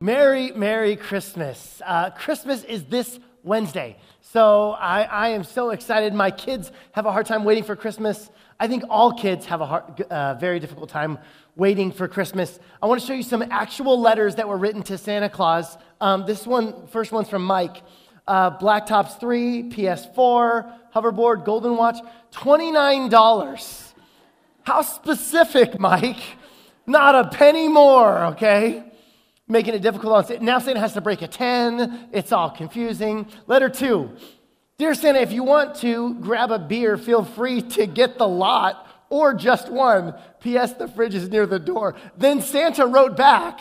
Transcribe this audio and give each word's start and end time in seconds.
Merry, 0.00 0.52
Merry 0.52 0.94
Christmas. 0.94 1.82
Uh, 1.84 2.10
Christmas 2.10 2.62
is 2.62 2.84
this 2.84 3.18
Wednesday. 3.42 3.96
So 4.20 4.70
I, 4.78 5.02
I, 5.02 5.28
am 5.30 5.42
so 5.42 5.70
excited. 5.70 6.14
My 6.14 6.30
kids 6.30 6.70
have 6.92 7.04
a 7.04 7.10
hard 7.10 7.26
time 7.26 7.42
waiting 7.42 7.64
for 7.64 7.74
Christmas. 7.74 8.30
I 8.60 8.68
think 8.68 8.84
all 8.88 9.12
kids 9.12 9.46
have 9.46 9.60
a 9.60 9.66
hard, 9.66 10.00
uh, 10.02 10.34
very 10.34 10.60
difficult 10.60 10.88
time 10.88 11.18
waiting 11.56 11.90
for 11.90 12.06
Christmas. 12.06 12.60
I 12.80 12.86
want 12.86 13.00
to 13.00 13.06
show 13.08 13.12
you 13.12 13.24
some 13.24 13.42
actual 13.50 14.00
letters 14.00 14.36
that 14.36 14.48
were 14.48 14.56
written 14.56 14.84
to 14.84 14.98
Santa 14.98 15.28
Claus. 15.28 15.76
Um, 16.00 16.26
this 16.26 16.46
one, 16.46 16.86
first 16.86 17.10
one's 17.10 17.28
from 17.28 17.42
Mike. 17.42 17.82
Uh, 18.28 18.50
Black 18.50 18.88
Ops 18.92 19.16
3, 19.16 19.64
PS4, 19.64 20.78
hoverboard, 20.94 21.44
golden 21.44 21.76
watch, 21.76 21.98
$29. 22.34 23.92
How 24.62 24.82
specific, 24.82 25.80
Mike? 25.80 26.22
Not 26.86 27.16
a 27.16 27.36
penny 27.36 27.66
more, 27.66 28.26
okay? 28.26 28.87
Making 29.48 29.74
it 29.74 29.80
difficult 29.80 30.12
on 30.12 30.26
Santa. 30.26 30.44
Now 30.44 30.58
Santa 30.58 30.80
has 30.80 30.92
to 30.92 31.00
break 31.00 31.22
a 31.22 31.28
10. 31.28 32.10
It's 32.12 32.32
all 32.32 32.50
confusing. 32.50 33.26
Letter 33.46 33.68
two 33.68 34.10
Dear 34.78 34.94
Santa, 34.94 35.20
if 35.20 35.32
you 35.32 35.42
want 35.42 35.74
to 35.76 36.14
grab 36.14 36.52
a 36.52 36.58
beer, 36.58 36.96
feel 36.96 37.24
free 37.24 37.62
to 37.62 37.84
get 37.84 38.16
the 38.16 38.28
lot 38.28 38.86
or 39.10 39.34
just 39.34 39.70
one. 39.70 40.14
P.S. 40.40 40.74
The 40.74 40.86
fridge 40.86 41.16
is 41.16 41.28
near 41.28 41.46
the 41.46 41.58
door. 41.58 41.96
Then 42.16 42.40
Santa 42.40 42.86
wrote 42.86 43.16
back, 43.16 43.60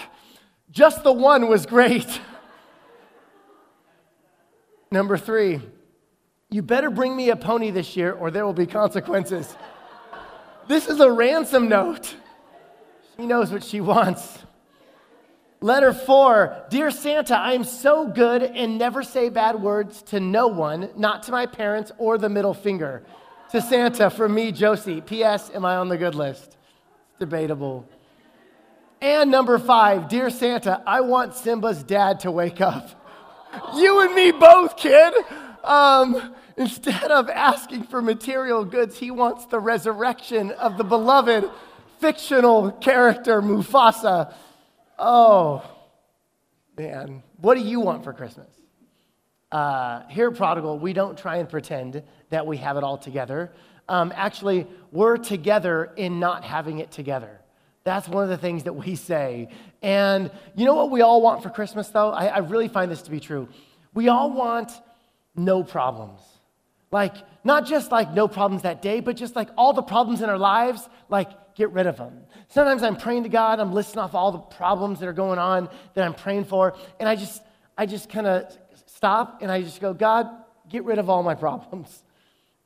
just 0.69 1.03
the 1.03 1.11
one 1.11 1.47
was 1.47 1.65
great. 1.65 2.05
Number 4.91 5.17
three, 5.17 5.59
you 6.51 6.61
better 6.61 6.91
bring 6.91 7.15
me 7.15 7.31
a 7.31 7.35
pony 7.35 7.71
this 7.71 7.97
year 7.97 8.13
or 8.13 8.29
there 8.29 8.45
will 8.45 8.53
be 8.53 8.67
consequences. 8.67 9.55
this 10.67 10.87
is 10.87 10.99
a 10.99 11.11
ransom 11.11 11.67
note. 11.67 12.15
She 13.17 13.25
knows 13.25 13.51
what 13.51 13.63
she 13.63 13.81
wants. 13.81 14.37
Letter 15.59 15.91
four 15.91 16.63
Dear 16.69 16.91
Santa, 16.91 17.35
I 17.35 17.53
am 17.53 17.63
so 17.63 18.07
good 18.07 18.43
and 18.43 18.77
never 18.77 19.01
say 19.01 19.29
bad 19.29 19.61
words 19.61 20.03
to 20.03 20.19
no 20.19 20.47
one, 20.47 20.89
not 20.95 21.23
to 21.23 21.31
my 21.31 21.47
parents 21.47 21.91
or 21.97 22.17
the 22.17 22.29
middle 22.29 22.53
finger. 22.53 23.03
To 23.51 23.61
Santa 23.61 24.09
from 24.09 24.35
me, 24.35 24.51
Josie. 24.51 25.01
P.S. 25.01 25.49
Am 25.53 25.65
I 25.65 25.77
on 25.77 25.87
the 25.87 25.97
good 25.97 26.15
list? 26.15 26.57
It's 27.09 27.19
debatable. 27.19 27.87
And 29.01 29.31
number 29.31 29.57
five 29.57 30.09
Dear 30.09 30.29
Santa, 30.29 30.83
I 30.85 31.01
want 31.01 31.33
Simba's 31.33 31.81
dad 31.83 32.19
to 32.21 32.31
wake 32.31 32.61
up. 32.61 32.89
You 33.75 34.01
and 34.01 34.13
me 34.13 34.31
both, 34.31 34.75
kid. 34.75 35.13
Um, 35.63 36.35
instead 36.57 37.09
of 37.09 37.29
asking 37.29 37.83
for 37.83 38.01
material 38.01 38.65
goods, 38.65 38.99
he 38.99 39.09
wants 39.09 39.45
the 39.45 39.59
resurrection 39.59 40.51
of 40.51 40.77
the 40.77 40.83
beloved 40.83 41.49
fictional 41.99 42.71
character 42.73 43.41
Mufasa. 43.41 44.33
Oh, 44.97 45.63
man. 46.77 47.23
What 47.37 47.55
do 47.55 47.61
you 47.61 47.79
want 47.79 48.03
for 48.03 48.13
Christmas? 48.13 48.49
Uh, 49.51 50.01
here 50.09 50.31
Prodigal, 50.31 50.79
we 50.79 50.93
don't 50.93 51.17
try 51.17 51.37
and 51.37 51.47
pretend 51.47 52.03
that 52.29 52.45
we 52.45 52.57
have 52.57 52.77
it 52.77 52.83
all 52.83 52.97
together. 52.97 53.51
Um, 53.87 54.11
actually, 54.15 54.67
we're 54.91 55.17
together 55.17 55.93
in 55.95 56.19
not 56.19 56.43
having 56.43 56.79
it 56.79 56.91
together. 56.91 57.39
That's 57.85 58.09
one 58.09 58.23
of 58.23 58.29
the 58.29 58.37
things 58.37 58.63
that 58.63 58.73
we 58.73 58.95
say. 58.95 59.47
And 59.81 60.29
you 60.55 60.65
know 60.65 60.75
what 60.75 60.91
we 60.91 61.01
all 61.01 61.21
want 61.21 61.41
for 61.43 61.49
Christmas, 61.49 61.87
though? 61.87 62.11
I, 62.11 62.25
I 62.25 62.37
really 62.39 62.67
find 62.67 62.91
this 62.91 63.03
to 63.03 63.11
be 63.11 63.21
true. 63.21 63.47
We 63.93 64.09
all 64.09 64.31
want 64.31 64.71
no 65.35 65.63
problems. 65.63 66.19
Like, 66.91 67.15
not 67.43 67.65
just 67.65 67.91
like 67.91 68.13
no 68.13 68.27
problems 68.27 68.63
that 68.63 68.81
day, 68.81 68.99
but 69.01 69.15
just 69.15 69.35
like 69.35 69.49
all 69.57 69.73
the 69.73 69.81
problems 69.81 70.21
in 70.21 70.29
our 70.29 70.37
lives, 70.37 70.87
like 71.09 71.55
get 71.55 71.71
rid 71.71 71.87
of 71.87 71.97
them. 71.97 72.21
Sometimes 72.49 72.83
I'm 72.83 72.95
praying 72.95 73.23
to 73.23 73.29
God, 73.29 73.59
I'm 73.59 73.73
listing 73.73 73.99
off 73.99 74.15
all 74.15 74.31
the 74.31 74.37
problems 74.37 74.99
that 74.99 75.07
are 75.07 75.13
going 75.13 75.39
on 75.39 75.69
that 75.95 76.05
I'm 76.05 76.13
praying 76.13 76.45
for, 76.45 76.75
and 76.99 77.09
I 77.09 77.15
just, 77.15 77.41
I 77.77 77.85
just 77.85 78.09
kind 78.09 78.27
of 78.27 78.57
stop 78.85 79.41
and 79.41 79.51
I 79.51 79.61
just 79.61 79.81
go, 79.81 79.93
God, 79.93 80.29
get 80.69 80.85
rid 80.85 80.97
of 80.97 81.09
all 81.09 81.23
my 81.23 81.35
problems. 81.35 82.03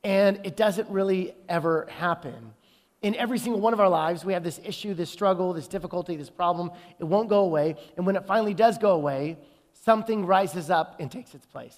And 0.04 0.40
it 0.44 0.56
doesn't 0.56 0.90
really 0.90 1.34
ever 1.48 1.88
happen. 1.90 2.54
In 3.02 3.16
every 3.16 3.40
single 3.40 3.60
one 3.60 3.74
of 3.74 3.80
our 3.80 3.90
lives, 3.90 4.24
we 4.24 4.34
have 4.34 4.44
this 4.44 4.60
issue, 4.64 4.94
this 4.94 5.10
struggle, 5.10 5.54
this 5.54 5.68
difficulty, 5.68 6.16
this 6.16 6.30
problem. 6.30 6.72
It 7.00 7.04
won't 7.04 7.30
go 7.30 7.40
away. 7.40 7.76
And 7.98 8.06
when 8.06 8.16
it 8.16 8.26
finally 8.26 8.54
does 8.54 8.78
go 8.78 8.92
away, 8.92 9.38
something 9.74 10.26
rises 10.26 10.70
up 10.70 11.00
and 11.00 11.12
takes 11.12 11.34
its 11.34 11.46
place. 11.46 11.78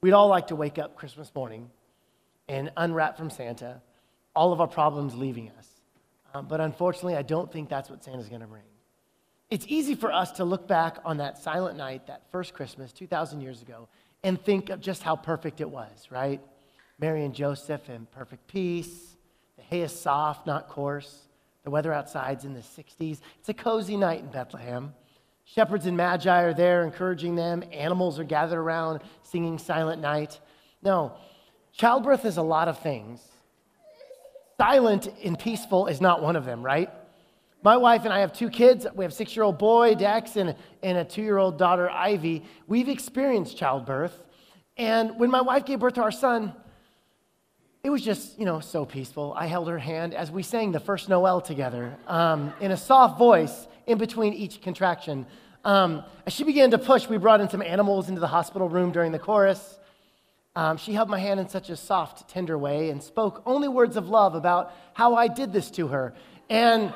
We'd 0.00 0.12
all 0.12 0.28
like 0.28 0.48
to 0.48 0.56
wake 0.56 0.78
up 0.78 0.96
Christmas 0.96 1.30
morning 1.34 1.70
and 2.48 2.70
unwrap 2.76 3.16
from 3.16 3.30
Santa 3.30 3.80
all 4.34 4.52
of 4.52 4.60
our 4.60 4.68
problems 4.68 5.16
leaving 5.16 5.50
us. 5.58 5.66
Um, 6.32 6.46
but 6.46 6.60
unfortunately, 6.60 7.16
I 7.16 7.22
don't 7.22 7.50
think 7.50 7.68
that's 7.68 7.90
what 7.90 8.04
Santa's 8.04 8.28
going 8.28 8.42
to 8.42 8.46
bring. 8.46 8.62
It's 9.50 9.66
easy 9.66 9.96
for 9.96 10.12
us 10.12 10.30
to 10.32 10.44
look 10.44 10.68
back 10.68 10.98
on 11.04 11.16
that 11.16 11.38
silent 11.38 11.76
night, 11.76 12.06
that 12.06 12.22
first 12.30 12.54
Christmas 12.54 12.92
2,000 12.92 13.40
years 13.40 13.62
ago, 13.62 13.88
and 14.22 14.40
think 14.40 14.70
of 14.70 14.80
just 14.80 15.02
how 15.02 15.16
perfect 15.16 15.60
it 15.60 15.68
was, 15.68 16.08
right? 16.10 16.40
Mary 17.00 17.24
and 17.24 17.34
Joseph 17.34 17.88
in 17.88 18.06
perfect 18.12 18.46
peace. 18.46 19.16
The 19.56 19.62
hay 19.62 19.80
is 19.80 19.98
soft, 19.98 20.46
not 20.46 20.68
coarse. 20.68 21.22
The 21.64 21.70
weather 21.70 21.92
outside's 21.92 22.44
in 22.44 22.54
the 22.54 22.60
60s. 22.60 23.20
It's 23.40 23.48
a 23.48 23.54
cozy 23.54 23.96
night 23.96 24.20
in 24.20 24.28
Bethlehem. 24.28 24.94
Shepherds 25.54 25.86
and 25.86 25.96
magi 25.96 26.42
are 26.42 26.52
there 26.52 26.84
encouraging 26.84 27.34
them. 27.34 27.64
Animals 27.72 28.18
are 28.18 28.24
gathered 28.24 28.58
around 28.58 29.00
singing 29.22 29.58
Silent 29.58 30.02
Night. 30.02 30.40
No, 30.82 31.14
childbirth 31.72 32.26
is 32.26 32.36
a 32.36 32.42
lot 32.42 32.68
of 32.68 32.80
things. 32.80 33.26
Silent 34.60 35.08
and 35.24 35.38
peaceful 35.38 35.86
is 35.86 36.02
not 36.02 36.22
one 36.22 36.36
of 36.36 36.44
them, 36.44 36.62
right? 36.62 36.90
My 37.62 37.78
wife 37.78 38.04
and 38.04 38.12
I 38.12 38.20
have 38.20 38.34
two 38.34 38.50
kids. 38.50 38.86
We 38.94 39.04
have 39.04 39.12
a 39.12 39.14
six 39.14 39.34
year 39.34 39.42
old 39.42 39.58
boy, 39.58 39.94
Dex, 39.94 40.36
and, 40.36 40.54
and 40.82 40.98
a 40.98 41.04
two 41.04 41.22
year 41.22 41.38
old 41.38 41.56
daughter, 41.56 41.88
Ivy. 41.88 42.44
We've 42.66 42.88
experienced 42.90 43.56
childbirth. 43.56 44.22
And 44.76 45.18
when 45.18 45.30
my 45.30 45.40
wife 45.40 45.64
gave 45.64 45.78
birth 45.78 45.94
to 45.94 46.02
our 46.02 46.12
son, 46.12 46.52
it 47.82 47.88
was 47.88 48.02
just, 48.02 48.38
you 48.38 48.44
know, 48.44 48.60
so 48.60 48.84
peaceful. 48.84 49.32
I 49.34 49.46
held 49.46 49.68
her 49.68 49.78
hand 49.78 50.12
as 50.12 50.30
we 50.30 50.42
sang 50.42 50.72
the 50.72 50.80
first 50.80 51.08
Noel 51.08 51.40
together 51.40 51.96
um, 52.06 52.52
in 52.60 52.70
a 52.70 52.76
soft 52.76 53.18
voice 53.18 53.66
in 53.88 53.98
between 53.98 54.34
each 54.34 54.60
contraction. 54.60 55.26
Um, 55.64 56.04
as 56.26 56.32
she 56.32 56.44
began 56.44 56.70
to 56.70 56.78
push, 56.78 57.08
we 57.08 57.16
brought 57.16 57.40
in 57.40 57.48
some 57.48 57.62
animals 57.62 58.08
into 58.08 58.20
the 58.20 58.28
hospital 58.28 58.68
room 58.68 58.92
during 58.92 59.10
the 59.10 59.18
chorus. 59.18 59.78
Um, 60.54 60.76
she 60.76 60.92
held 60.92 61.08
my 61.08 61.18
hand 61.18 61.40
in 61.40 61.48
such 61.48 61.70
a 61.70 61.76
soft, 61.76 62.28
tender 62.28 62.56
way 62.58 62.90
and 62.90 63.02
spoke 63.02 63.42
only 63.46 63.68
words 63.68 63.96
of 63.96 64.08
love 64.08 64.34
about 64.34 64.72
how 64.92 65.14
I 65.14 65.28
did 65.28 65.52
this 65.52 65.70
to 65.72 65.88
her. 65.88 66.14
And 66.50 66.92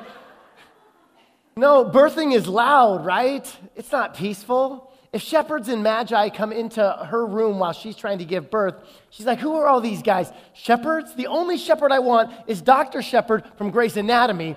no, 1.57 1.83
birthing 1.85 2.33
is 2.33 2.47
loud, 2.47 3.05
right? 3.05 3.45
It's 3.75 3.91
not 3.91 4.15
peaceful. 4.15 4.92
If 5.13 5.21
shepherds 5.21 5.69
and 5.69 5.83
magi 5.83 6.29
come 6.29 6.51
into 6.51 6.81
her 6.81 7.23
room 7.23 7.59
while 7.59 7.71
she's 7.71 7.95
trying 7.95 8.17
to 8.17 8.25
give 8.25 8.49
birth, 8.49 8.73
she's 9.11 9.27
like, 9.27 9.37
Who 9.37 9.55
are 9.55 9.67
all 9.67 9.79
these 9.79 10.01
guys? 10.01 10.31
Shepherds? 10.53 11.13
The 11.13 11.27
only 11.27 11.57
shepherd 11.57 11.91
I 11.91 11.99
want 11.99 12.33
is 12.47 12.63
Dr. 12.63 13.03
Shepherd 13.03 13.43
from 13.55 13.69
Grey's 13.69 13.95
Anatomy. 13.95 14.55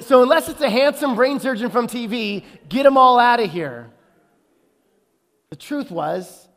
So, 0.00 0.22
unless 0.22 0.48
it's 0.48 0.62
a 0.62 0.70
handsome 0.70 1.14
brain 1.14 1.38
surgeon 1.38 1.70
from 1.70 1.86
TV, 1.86 2.44
get 2.70 2.84
them 2.84 2.96
all 2.96 3.18
out 3.18 3.40
of 3.40 3.50
here. 3.50 3.90
The 5.50 5.56
truth 5.56 5.90
was, 5.90 6.48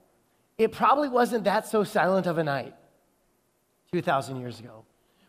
it 0.57 0.71
probably 0.71 1.09
wasn't 1.09 1.43
that 1.43 1.67
so 1.67 1.83
silent 1.83 2.27
of 2.27 2.37
a 2.37 2.43
night 2.45 2.73
2,000 3.91 4.39
years 4.39 4.59
ago. 4.59 4.85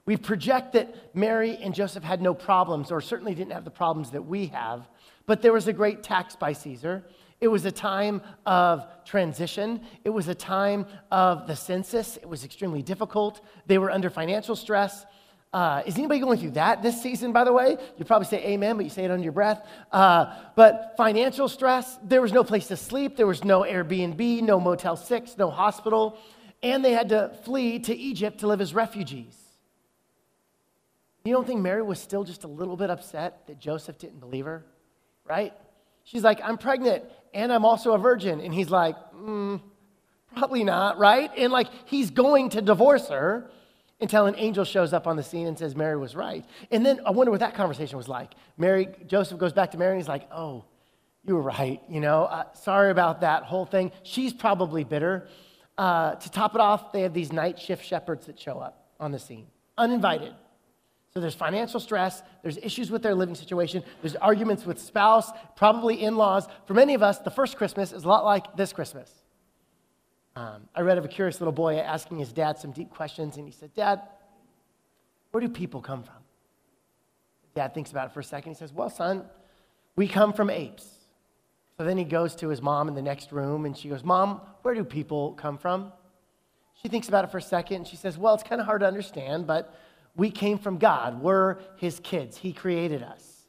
We 0.06 0.16
project 0.16 0.74
that 0.74 1.16
Mary 1.16 1.56
and 1.56 1.74
Joseph 1.74 2.04
had 2.04 2.22
no 2.22 2.34
problems, 2.34 2.92
or 2.92 3.00
certainly 3.00 3.34
didn't 3.34 3.52
have 3.52 3.64
the 3.64 3.70
problems 3.70 4.10
that 4.10 4.22
we 4.22 4.46
have, 4.48 4.86
but 5.26 5.42
there 5.42 5.52
was 5.52 5.66
a 5.66 5.72
great 5.72 6.02
tax 6.02 6.36
by 6.36 6.52
Caesar. 6.52 7.04
It 7.44 7.50
was 7.50 7.66
a 7.66 7.70
time 7.70 8.22
of 8.46 8.86
transition. 9.04 9.82
It 10.02 10.08
was 10.08 10.28
a 10.28 10.34
time 10.34 10.86
of 11.10 11.46
the 11.46 11.54
census. 11.54 12.16
It 12.16 12.26
was 12.26 12.42
extremely 12.42 12.80
difficult. 12.80 13.42
They 13.66 13.76
were 13.76 13.90
under 13.90 14.08
financial 14.08 14.56
stress. 14.56 15.04
Uh, 15.52 15.82
is 15.84 15.98
anybody 15.98 16.20
going 16.20 16.38
through 16.38 16.52
that 16.52 16.82
this 16.82 17.02
season, 17.02 17.32
by 17.32 17.44
the 17.44 17.52
way? 17.52 17.76
You 17.98 18.06
probably 18.06 18.28
say 18.28 18.42
amen, 18.46 18.76
but 18.76 18.84
you 18.84 18.90
say 18.90 19.04
it 19.04 19.10
under 19.10 19.22
your 19.22 19.34
breath. 19.34 19.62
Uh, 19.92 20.34
but 20.56 20.94
financial 20.96 21.46
stress, 21.46 21.98
there 22.02 22.22
was 22.22 22.32
no 22.32 22.44
place 22.44 22.68
to 22.68 22.78
sleep. 22.78 23.14
There 23.14 23.26
was 23.26 23.44
no 23.44 23.60
Airbnb, 23.60 24.40
no 24.40 24.58
Motel 24.58 24.96
6, 24.96 25.36
no 25.36 25.50
hospital. 25.50 26.16
And 26.62 26.82
they 26.82 26.92
had 26.92 27.10
to 27.10 27.36
flee 27.44 27.78
to 27.80 27.94
Egypt 27.94 28.40
to 28.40 28.46
live 28.46 28.62
as 28.62 28.72
refugees. 28.72 29.36
You 31.26 31.34
don't 31.34 31.46
think 31.46 31.60
Mary 31.60 31.82
was 31.82 32.00
still 32.00 32.24
just 32.24 32.44
a 32.44 32.48
little 32.48 32.78
bit 32.78 32.88
upset 32.88 33.46
that 33.48 33.58
Joseph 33.58 33.98
didn't 33.98 34.20
believe 34.20 34.46
her? 34.46 34.64
Right? 35.26 35.52
She's 36.04 36.22
like, 36.22 36.40
I'm 36.42 36.58
pregnant 36.58 37.04
and 37.34 37.52
I'm 37.52 37.64
also 37.64 37.92
a 37.92 37.98
virgin. 37.98 38.40
And 38.40 38.54
he's 38.54 38.70
like, 38.70 38.96
mm, 39.14 39.60
probably 40.34 40.64
not, 40.64 40.98
right? 40.98 41.30
And 41.36 41.52
like, 41.52 41.68
he's 41.84 42.10
going 42.10 42.50
to 42.50 42.62
divorce 42.62 43.08
her 43.08 43.50
until 44.00 44.26
an 44.26 44.34
angel 44.38 44.64
shows 44.64 44.92
up 44.92 45.06
on 45.06 45.16
the 45.16 45.22
scene 45.22 45.46
and 45.46 45.58
says 45.58 45.74
Mary 45.76 45.96
was 45.96 46.14
right. 46.14 46.44
And 46.70 46.84
then 46.84 47.00
I 47.04 47.10
wonder 47.10 47.30
what 47.30 47.40
that 47.40 47.54
conversation 47.54 47.96
was 47.96 48.08
like. 48.08 48.32
Mary, 48.56 48.88
Joseph 49.06 49.38
goes 49.38 49.52
back 49.52 49.72
to 49.72 49.78
Mary 49.78 49.92
and 49.92 50.00
he's 50.00 50.08
like, 50.08 50.28
oh, 50.32 50.64
you 51.26 51.34
were 51.34 51.42
right. 51.42 51.80
You 51.88 52.00
know, 52.00 52.24
uh, 52.24 52.52
sorry 52.54 52.90
about 52.90 53.22
that 53.22 53.44
whole 53.44 53.66
thing. 53.66 53.92
She's 54.02 54.32
probably 54.32 54.84
bitter. 54.84 55.28
Uh, 55.76 56.14
to 56.14 56.30
top 56.30 56.54
it 56.54 56.60
off, 56.60 56.92
they 56.92 57.02
have 57.02 57.14
these 57.14 57.32
night 57.32 57.58
shift 57.58 57.84
shepherds 57.84 58.26
that 58.26 58.38
show 58.38 58.58
up 58.58 58.88
on 59.00 59.10
the 59.10 59.18
scene, 59.18 59.46
uninvited. 59.76 60.34
So 61.16 61.20
there's 61.20 61.36
financial 61.36 61.78
stress, 61.78 62.24
there's 62.42 62.56
issues 62.56 62.90
with 62.90 63.04
their 63.04 63.14
living 63.14 63.36
situation, 63.36 63.84
there's 64.02 64.16
arguments 64.16 64.66
with 64.66 64.80
spouse, 64.80 65.30
probably 65.54 66.02
in 66.02 66.16
laws. 66.16 66.48
For 66.66 66.74
many 66.74 66.94
of 66.94 67.04
us, 67.04 67.18
the 67.18 67.30
first 67.30 67.56
Christmas 67.56 67.92
is 67.92 68.02
a 68.02 68.08
lot 68.08 68.24
like 68.24 68.56
this 68.56 68.72
Christmas. 68.72 69.08
Um, 70.34 70.68
I 70.74 70.80
read 70.80 70.98
of 70.98 71.04
a 71.04 71.08
curious 71.08 71.40
little 71.40 71.52
boy 71.52 71.78
asking 71.78 72.18
his 72.18 72.32
dad 72.32 72.58
some 72.58 72.72
deep 72.72 72.90
questions, 72.90 73.36
and 73.36 73.46
he 73.46 73.52
said, 73.52 73.72
Dad, 73.74 74.00
where 75.30 75.40
do 75.40 75.48
people 75.48 75.80
come 75.80 76.02
from? 76.02 76.16
Dad 77.54 77.74
thinks 77.74 77.92
about 77.92 78.08
it 78.08 78.12
for 78.12 78.18
a 78.18 78.24
second. 78.24 78.50
He 78.50 78.58
says, 78.58 78.72
Well, 78.72 78.90
son, 78.90 79.22
we 79.94 80.08
come 80.08 80.32
from 80.32 80.50
apes. 80.50 80.84
So 81.78 81.84
then 81.84 81.96
he 81.96 82.02
goes 82.02 82.34
to 82.36 82.48
his 82.48 82.60
mom 82.60 82.88
in 82.88 82.96
the 82.96 83.02
next 83.02 83.30
room, 83.30 83.66
and 83.66 83.76
she 83.76 83.88
goes, 83.88 84.02
Mom, 84.02 84.40
where 84.62 84.74
do 84.74 84.82
people 84.82 85.34
come 85.34 85.58
from? 85.58 85.92
She 86.82 86.88
thinks 86.88 87.06
about 87.06 87.24
it 87.24 87.30
for 87.30 87.38
a 87.38 87.42
second, 87.42 87.76
and 87.76 87.86
she 87.86 87.94
says, 87.94 88.18
Well, 88.18 88.34
it's 88.34 88.42
kind 88.42 88.60
of 88.60 88.66
hard 88.66 88.80
to 88.80 88.86
understand, 88.88 89.46
but 89.46 89.72
we 90.16 90.30
came 90.30 90.58
from 90.58 90.78
God. 90.78 91.20
We're 91.20 91.58
his 91.76 92.00
kids. 92.00 92.36
He 92.36 92.52
created 92.52 93.02
us. 93.02 93.46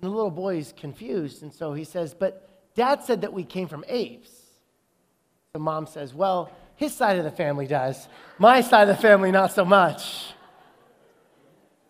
And 0.00 0.10
the 0.10 0.14
little 0.14 0.30
boy's 0.30 0.72
confused, 0.76 1.42
and 1.42 1.52
so 1.52 1.72
he 1.72 1.84
says, 1.84 2.14
But 2.14 2.48
dad 2.74 3.02
said 3.04 3.20
that 3.20 3.32
we 3.32 3.44
came 3.44 3.68
from 3.68 3.84
apes. 3.86 4.30
So 5.52 5.60
mom 5.60 5.86
says, 5.86 6.14
Well, 6.14 6.50
his 6.76 6.94
side 6.94 7.18
of 7.18 7.24
the 7.24 7.30
family 7.30 7.66
does. 7.66 8.08
My 8.38 8.62
side 8.62 8.88
of 8.88 8.96
the 8.96 9.02
family, 9.02 9.30
not 9.30 9.52
so 9.52 9.64
much. 9.64 10.32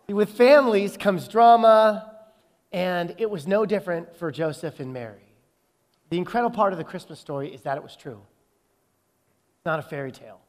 With 0.07 0.31
families 0.31 0.97
comes 0.97 1.27
drama, 1.29 2.11
and 2.73 3.15
it 3.17 3.29
was 3.29 3.47
no 3.47 3.65
different 3.65 4.17
for 4.17 4.31
Joseph 4.31 4.81
and 4.81 4.91
Mary. 4.91 5.33
The 6.09 6.17
incredible 6.17 6.53
part 6.53 6.73
of 6.73 6.77
the 6.77 6.83
Christmas 6.83 7.19
story 7.19 7.53
is 7.53 7.61
that 7.61 7.77
it 7.77 7.83
was 7.83 7.95
true. 7.95 8.21
It's 9.55 9.65
not 9.65 9.79
a 9.79 9.83
fairy 9.83 10.11
tale. 10.11 10.41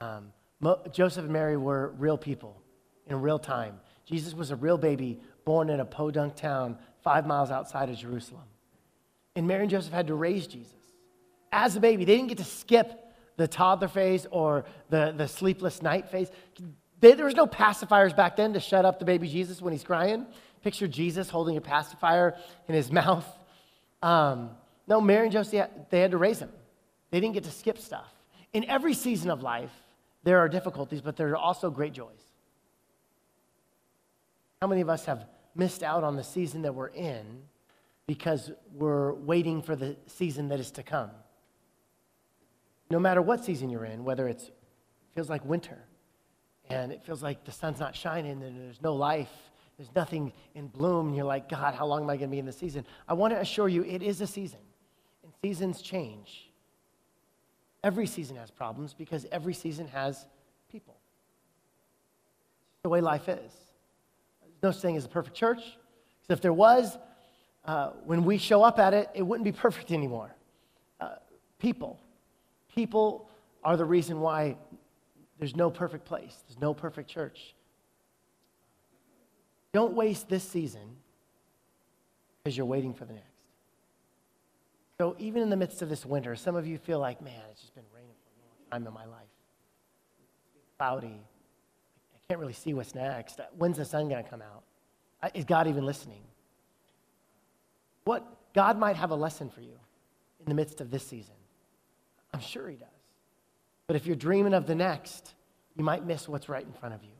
Um, 0.00 0.32
Mo- 0.60 0.80
Joseph 0.92 1.24
and 1.24 1.32
Mary 1.32 1.56
were 1.56 1.94
real 1.98 2.18
people 2.18 2.60
in 3.06 3.20
real 3.20 3.38
time. 3.38 3.80
Jesus 4.04 4.34
was 4.34 4.50
a 4.50 4.56
real 4.56 4.78
baby 4.78 5.20
born 5.44 5.68
in 5.68 5.80
a 5.80 5.84
podunk 5.84 6.36
town 6.36 6.78
five 7.02 7.26
miles 7.26 7.50
outside 7.50 7.88
of 7.88 7.96
Jerusalem. 7.96 8.44
And 9.34 9.46
Mary 9.46 9.62
and 9.62 9.70
Joseph 9.70 9.92
had 9.92 10.06
to 10.06 10.14
raise 10.14 10.46
Jesus 10.46 10.72
as 11.52 11.76
a 11.76 11.80
baby. 11.80 12.04
They 12.04 12.16
didn't 12.16 12.28
get 12.28 12.38
to 12.38 12.44
skip 12.44 13.02
the 13.36 13.46
toddler 13.46 13.88
phase 13.88 14.26
or 14.30 14.64
the, 14.88 15.12
the 15.16 15.28
sleepless 15.28 15.82
night 15.82 16.08
phase. 16.08 16.30
They, 17.00 17.12
there 17.12 17.26
was 17.26 17.34
no 17.34 17.46
pacifiers 17.46 18.16
back 18.16 18.36
then 18.36 18.54
to 18.54 18.60
shut 18.60 18.84
up 18.84 18.98
the 18.98 19.04
baby 19.04 19.28
Jesus 19.28 19.60
when 19.60 19.72
he's 19.72 19.84
crying. 19.84 20.26
Picture 20.62 20.88
Jesus 20.88 21.28
holding 21.28 21.56
a 21.56 21.60
pacifier 21.60 22.34
in 22.68 22.74
his 22.74 22.90
mouth. 23.00 23.26
Um, 24.02 24.50
no, 24.86 25.00
Mary 25.00 25.24
and 25.24 25.32
Joseph, 25.32 25.68
they 25.90 26.00
had 26.00 26.10
to 26.12 26.18
raise 26.18 26.38
him. 26.38 26.50
They 27.10 27.20
didn't 27.20 27.34
get 27.34 27.44
to 27.44 27.50
skip 27.50 27.78
stuff. 27.78 28.12
In 28.52 28.64
every 28.64 28.94
season 28.94 29.30
of 29.30 29.42
life, 29.42 29.72
there 30.22 30.38
are 30.38 30.48
difficulties, 30.48 31.00
but 31.00 31.16
there 31.16 31.28
are 31.30 31.36
also 31.36 31.70
great 31.70 31.92
joys. 31.92 32.22
How 34.60 34.66
many 34.66 34.80
of 34.80 34.88
us 34.88 35.04
have 35.04 35.26
missed 35.54 35.82
out 35.82 36.02
on 36.02 36.16
the 36.16 36.24
season 36.24 36.62
that 36.62 36.74
we're 36.74 36.88
in 36.88 37.42
because 38.06 38.50
we're 38.72 39.14
waiting 39.14 39.62
for 39.62 39.76
the 39.76 39.96
season 40.06 40.48
that 40.48 40.60
is 40.60 40.70
to 40.72 40.82
come? 40.82 41.10
No 42.90 42.98
matter 42.98 43.20
what 43.20 43.44
season 43.44 43.70
you're 43.70 43.84
in, 43.84 44.04
whether 44.04 44.28
it 44.28 44.50
feels 45.14 45.28
like 45.28 45.44
winter 45.44 45.78
and 46.68 46.92
it 46.92 47.04
feels 47.04 47.22
like 47.22 47.44
the 47.44 47.52
sun's 47.52 47.80
not 47.80 47.94
shining 47.94 48.42
and 48.42 48.60
there's 48.60 48.82
no 48.82 48.94
life, 48.94 49.30
there's 49.76 49.94
nothing 49.94 50.32
in 50.54 50.68
bloom, 50.68 51.08
and 51.08 51.16
you're 51.16 51.26
like, 51.26 51.48
God, 51.48 51.74
how 51.74 51.86
long 51.86 52.02
am 52.02 52.10
I 52.10 52.16
going 52.16 52.30
to 52.30 52.32
be 52.32 52.38
in 52.38 52.46
the 52.46 52.52
season? 52.52 52.86
I 53.06 53.14
want 53.14 53.34
to 53.34 53.40
assure 53.40 53.68
you 53.68 53.84
it 53.84 54.02
is 54.02 54.20
a 54.22 54.26
season, 54.26 54.60
and 55.22 55.32
seasons 55.42 55.82
change. 55.82 56.50
Every 57.86 58.08
season 58.08 58.34
has 58.34 58.50
problems 58.50 58.94
because 58.94 59.26
every 59.30 59.54
season 59.54 59.86
has 59.86 60.26
people. 60.72 60.96
The 62.82 62.88
way 62.88 63.00
life 63.00 63.28
is. 63.28 63.52
There's 64.40 64.60
no 64.60 64.72
saying 64.72 64.96
it's 64.96 65.06
a 65.06 65.08
perfect 65.08 65.36
church, 65.36 65.60
because 65.60 66.36
if 66.36 66.40
there 66.40 66.52
was, 66.52 66.98
uh, 67.64 67.90
when 68.04 68.24
we 68.24 68.38
show 68.38 68.64
up 68.64 68.80
at 68.80 68.92
it, 68.92 69.08
it 69.14 69.22
wouldn't 69.22 69.44
be 69.44 69.52
perfect 69.66 69.92
anymore. 69.92 70.34
Uh, 70.98 71.10
people. 71.60 72.00
People 72.74 73.30
are 73.62 73.76
the 73.76 73.84
reason 73.84 74.18
why 74.18 74.56
there's 75.38 75.54
no 75.54 75.70
perfect 75.70 76.04
place, 76.04 76.42
there's 76.48 76.60
no 76.60 76.74
perfect 76.74 77.08
church. 77.08 77.54
Don't 79.72 79.94
waste 79.94 80.28
this 80.28 80.42
season 80.42 80.96
because 82.42 82.56
you're 82.56 82.66
waiting 82.66 82.94
for 82.94 83.04
the 83.04 83.12
next. 83.12 83.35
So 84.98 85.14
even 85.18 85.42
in 85.42 85.50
the 85.50 85.56
midst 85.56 85.82
of 85.82 85.88
this 85.88 86.06
winter, 86.06 86.36
some 86.36 86.56
of 86.56 86.66
you 86.66 86.78
feel 86.78 86.98
like, 86.98 87.20
man, 87.20 87.40
it's 87.50 87.60
just 87.60 87.74
been 87.74 87.84
raining 87.94 88.14
for 88.24 88.30
a 88.30 88.78
long 88.78 88.82
time 88.82 88.88
in 88.88 88.94
my 88.94 89.04
life. 89.04 89.28
It's 90.56 90.66
cloudy. 90.78 91.20
I 92.14 92.18
can't 92.28 92.40
really 92.40 92.54
see 92.54 92.72
what's 92.72 92.94
next. 92.94 93.40
When's 93.58 93.76
the 93.76 93.84
sun 93.84 94.08
going 94.08 94.24
to 94.24 94.30
come 94.30 94.42
out? 94.42 94.62
Is 95.34 95.44
God 95.44 95.66
even 95.66 95.84
listening? 95.84 96.22
What 98.04 98.24
God 98.54 98.78
might 98.78 98.96
have 98.96 99.10
a 99.10 99.14
lesson 99.16 99.50
for 99.50 99.60
you 99.60 99.78
in 100.40 100.46
the 100.46 100.54
midst 100.54 100.80
of 100.80 100.90
this 100.90 101.06
season. 101.06 101.34
I'm 102.32 102.40
sure 102.40 102.68
He 102.68 102.76
does. 102.76 102.88
But 103.86 103.96
if 103.96 104.06
you're 104.06 104.16
dreaming 104.16 104.54
of 104.54 104.66
the 104.66 104.74
next, 104.74 105.34
you 105.76 105.84
might 105.84 106.06
miss 106.06 106.28
what's 106.28 106.48
right 106.48 106.64
in 106.64 106.72
front 106.72 106.94
of 106.94 107.02
you. 107.02 107.10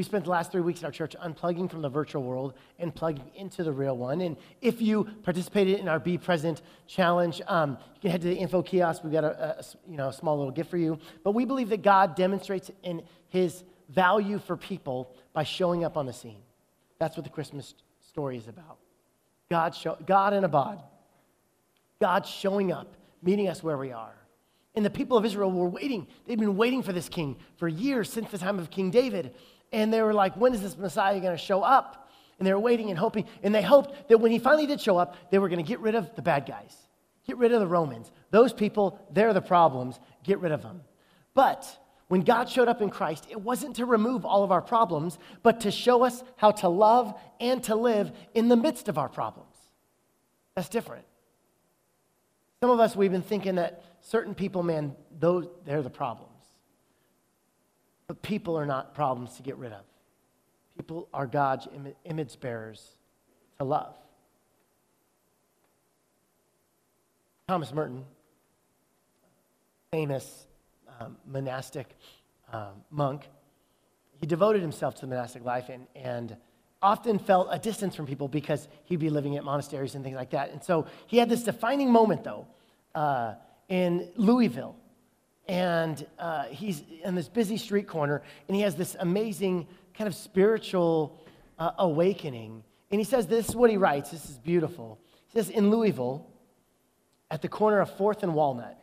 We 0.00 0.04
spent 0.04 0.24
the 0.24 0.30
last 0.30 0.50
three 0.50 0.62
weeks 0.62 0.80
in 0.80 0.86
our 0.86 0.92
church 0.92 1.14
unplugging 1.22 1.70
from 1.70 1.82
the 1.82 1.90
virtual 1.90 2.22
world 2.22 2.54
and 2.78 2.94
plugging 2.94 3.30
into 3.34 3.62
the 3.62 3.70
real 3.70 3.98
one. 3.98 4.22
And 4.22 4.38
if 4.62 4.80
you 4.80 5.04
participated 5.24 5.78
in 5.78 5.88
our 5.88 5.98
Be 5.98 6.16
Present 6.16 6.62
challenge, 6.86 7.42
um, 7.46 7.76
you 7.96 8.00
can 8.00 8.10
head 8.10 8.22
to 8.22 8.28
the 8.28 8.34
info 8.34 8.62
kiosk. 8.62 9.04
We've 9.04 9.12
got 9.12 9.24
a, 9.24 9.58
a, 9.58 9.64
you 9.86 9.98
know, 9.98 10.08
a 10.08 10.12
small 10.14 10.38
little 10.38 10.52
gift 10.52 10.70
for 10.70 10.78
you. 10.78 10.98
But 11.22 11.32
we 11.32 11.44
believe 11.44 11.68
that 11.68 11.82
God 11.82 12.16
demonstrates 12.16 12.70
in 12.82 13.02
his 13.28 13.62
value 13.90 14.38
for 14.38 14.56
people 14.56 15.14
by 15.34 15.42
showing 15.42 15.84
up 15.84 15.98
on 15.98 16.06
the 16.06 16.14
scene. 16.14 16.40
That's 16.98 17.18
what 17.18 17.24
the 17.24 17.30
Christmas 17.30 17.74
story 18.00 18.38
is 18.38 18.48
about. 18.48 18.78
God, 19.50 19.74
show, 19.74 19.98
God 20.06 20.32
in 20.32 20.44
a 20.44 20.48
bod. 20.48 20.82
God 22.00 22.24
showing 22.24 22.72
up, 22.72 22.94
meeting 23.22 23.48
us 23.48 23.62
where 23.62 23.76
we 23.76 23.92
are. 23.92 24.14
And 24.74 24.82
the 24.82 24.88
people 24.88 25.18
of 25.18 25.26
Israel 25.26 25.50
were 25.50 25.68
waiting. 25.68 26.06
They've 26.26 26.38
been 26.38 26.56
waiting 26.56 26.82
for 26.82 26.94
this 26.94 27.10
king 27.10 27.36
for 27.56 27.68
years 27.68 28.10
since 28.10 28.30
the 28.30 28.38
time 28.38 28.58
of 28.58 28.70
King 28.70 28.90
David. 28.90 29.34
And 29.72 29.92
they 29.92 30.02
were 30.02 30.14
like, 30.14 30.36
when 30.36 30.54
is 30.54 30.62
this 30.62 30.76
Messiah 30.76 31.20
going 31.20 31.36
to 31.36 31.42
show 31.42 31.62
up? 31.62 32.10
And 32.38 32.46
they 32.46 32.52
were 32.52 32.60
waiting 32.60 32.90
and 32.90 32.98
hoping. 32.98 33.26
And 33.42 33.54
they 33.54 33.62
hoped 33.62 34.08
that 34.08 34.18
when 34.18 34.32
he 34.32 34.38
finally 34.38 34.66
did 34.66 34.80
show 34.80 34.96
up, 34.96 35.16
they 35.30 35.38
were 35.38 35.48
going 35.48 35.62
to 35.62 35.68
get 35.68 35.80
rid 35.80 35.94
of 35.94 36.14
the 36.16 36.22
bad 36.22 36.46
guys, 36.46 36.74
get 37.26 37.36
rid 37.36 37.52
of 37.52 37.60
the 37.60 37.66
Romans. 37.66 38.10
Those 38.30 38.52
people, 38.52 38.98
they're 39.12 39.34
the 39.34 39.42
problems. 39.42 40.00
Get 40.24 40.40
rid 40.40 40.52
of 40.52 40.62
them. 40.62 40.80
But 41.34 41.78
when 42.08 42.22
God 42.22 42.48
showed 42.48 42.66
up 42.66 42.82
in 42.82 42.90
Christ, 42.90 43.26
it 43.30 43.40
wasn't 43.40 43.76
to 43.76 43.86
remove 43.86 44.24
all 44.24 44.42
of 44.42 44.50
our 44.50 44.62
problems, 44.62 45.18
but 45.42 45.60
to 45.60 45.70
show 45.70 46.02
us 46.02 46.24
how 46.36 46.50
to 46.50 46.68
love 46.68 47.14
and 47.38 47.62
to 47.64 47.76
live 47.76 48.10
in 48.34 48.48
the 48.48 48.56
midst 48.56 48.88
of 48.88 48.98
our 48.98 49.08
problems. 49.08 49.54
That's 50.56 50.68
different. 50.68 51.04
Some 52.60 52.70
of 52.70 52.80
us, 52.80 52.96
we've 52.96 53.12
been 53.12 53.22
thinking 53.22 53.54
that 53.54 53.84
certain 54.00 54.34
people, 54.34 54.62
man, 54.62 54.96
those, 55.18 55.46
they're 55.64 55.82
the 55.82 55.90
problem. 55.90 56.29
But 58.10 58.22
people 58.22 58.58
are 58.58 58.66
not 58.66 58.92
problems 58.92 59.36
to 59.36 59.42
get 59.44 59.56
rid 59.56 59.72
of. 59.72 59.84
People 60.76 61.08
are 61.14 61.28
God's 61.28 61.68
Im- 61.72 61.94
image 62.04 62.40
bearers 62.40 62.96
to 63.58 63.64
love. 63.64 63.94
Thomas 67.46 67.72
Merton, 67.72 68.04
famous 69.92 70.48
um, 70.98 71.18
monastic 71.24 71.86
um, 72.52 72.82
monk, 72.90 73.28
he 74.18 74.26
devoted 74.26 74.60
himself 74.60 74.96
to 74.96 75.02
the 75.02 75.06
monastic 75.06 75.44
life 75.44 75.68
and, 75.68 75.86
and 75.94 76.36
often 76.82 77.16
felt 77.16 77.46
a 77.52 77.60
distance 77.60 77.94
from 77.94 78.06
people 78.06 78.26
because 78.26 78.66
he'd 78.86 78.98
be 78.98 79.10
living 79.10 79.36
at 79.36 79.44
monasteries 79.44 79.94
and 79.94 80.02
things 80.02 80.16
like 80.16 80.30
that. 80.30 80.50
And 80.50 80.64
so 80.64 80.88
he 81.06 81.18
had 81.18 81.28
this 81.28 81.44
defining 81.44 81.92
moment, 81.92 82.24
though, 82.24 82.48
uh, 82.92 83.34
in 83.68 84.10
Louisville 84.16 84.74
and 85.50 86.06
uh, 86.16 86.44
he's 86.44 86.84
in 87.02 87.16
this 87.16 87.28
busy 87.28 87.56
street 87.56 87.88
corner, 87.88 88.22
and 88.46 88.54
he 88.54 88.62
has 88.62 88.76
this 88.76 88.96
amazing 89.00 89.66
kind 89.94 90.06
of 90.06 90.14
spiritual 90.14 91.18
uh, 91.58 91.72
awakening. 91.78 92.62
And 92.92 93.00
he 93.00 93.04
says, 93.04 93.26
This 93.26 93.48
is 93.48 93.56
what 93.56 93.68
he 93.68 93.76
writes. 93.76 94.12
This 94.12 94.30
is 94.30 94.38
beautiful. 94.38 95.00
He 95.26 95.40
says, 95.40 95.50
In 95.50 95.68
Louisville, 95.68 96.24
at 97.32 97.42
the 97.42 97.48
corner 97.48 97.80
of 97.80 97.90
4th 97.98 98.22
and 98.22 98.32
Walnut, 98.32 98.80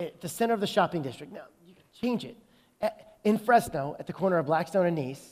at 0.00 0.20
the 0.20 0.28
center 0.28 0.54
of 0.54 0.58
the 0.58 0.66
shopping 0.66 1.02
district. 1.02 1.32
Now, 1.32 1.44
you 1.64 1.74
can 1.76 1.84
change 2.00 2.24
it. 2.24 2.36
At, 2.80 3.18
in 3.22 3.38
Fresno, 3.38 3.94
at 4.00 4.08
the 4.08 4.12
corner 4.12 4.38
of 4.38 4.46
Blackstone 4.46 4.86
and 4.86 4.96
Nees, 4.96 5.24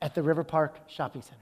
at 0.00 0.14
the 0.14 0.22
River 0.22 0.44
Park 0.44 0.78
Shopping 0.86 1.22
Center. 1.22 1.40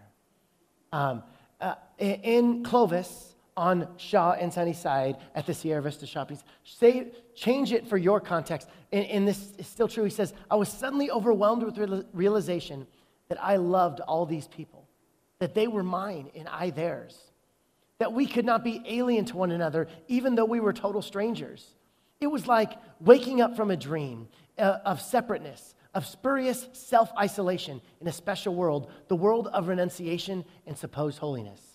Um, 0.92 1.22
uh, 1.60 1.74
in 1.98 2.64
Clovis, 2.64 3.34
on 3.56 3.88
Shaw 3.96 4.32
and 4.32 4.52
Sunnyside 4.52 5.16
at 5.34 5.46
the 5.46 5.54
Sierra 5.54 5.80
Vista 5.80 6.06
Shopping. 6.06 6.38
Say, 6.64 7.08
change 7.34 7.72
it 7.72 7.88
for 7.88 7.96
your 7.96 8.20
context. 8.20 8.68
And, 8.92 9.06
and, 9.06 9.26
this 9.26 9.52
is 9.58 9.66
still 9.66 9.88
true. 9.88 10.04
He 10.04 10.10
says, 10.10 10.34
I 10.50 10.56
was 10.56 10.68
suddenly 10.68 11.10
overwhelmed 11.10 11.62
with 11.62 12.06
realization 12.12 12.86
that 13.28 13.42
I 13.42 13.56
loved 13.56 14.00
all 14.00 14.26
these 14.26 14.46
people, 14.46 14.86
that 15.38 15.54
they 15.54 15.66
were 15.66 15.82
mine 15.82 16.30
and 16.34 16.48
I 16.48 16.70
theirs, 16.70 17.18
that 17.98 18.12
we 18.12 18.26
could 18.26 18.44
not 18.44 18.62
be 18.62 18.82
alien 18.86 19.24
to 19.26 19.36
one 19.36 19.50
another, 19.50 19.88
even 20.08 20.34
though 20.34 20.44
we 20.44 20.60
were 20.60 20.72
total 20.72 21.02
strangers. 21.02 21.74
It 22.20 22.28
was 22.28 22.46
like 22.46 22.72
waking 23.00 23.40
up 23.40 23.56
from 23.56 23.70
a 23.70 23.76
dream 23.76 24.28
uh, 24.58 24.78
of 24.84 25.00
separateness, 25.00 25.74
of 25.94 26.06
spurious 26.06 26.68
self 26.72 27.10
isolation 27.18 27.80
in 28.00 28.06
a 28.06 28.12
special 28.12 28.54
world, 28.54 28.90
the 29.08 29.16
world 29.16 29.48
of 29.48 29.68
renunciation 29.68 30.44
and 30.66 30.76
supposed 30.76 31.18
holiness. 31.18 31.65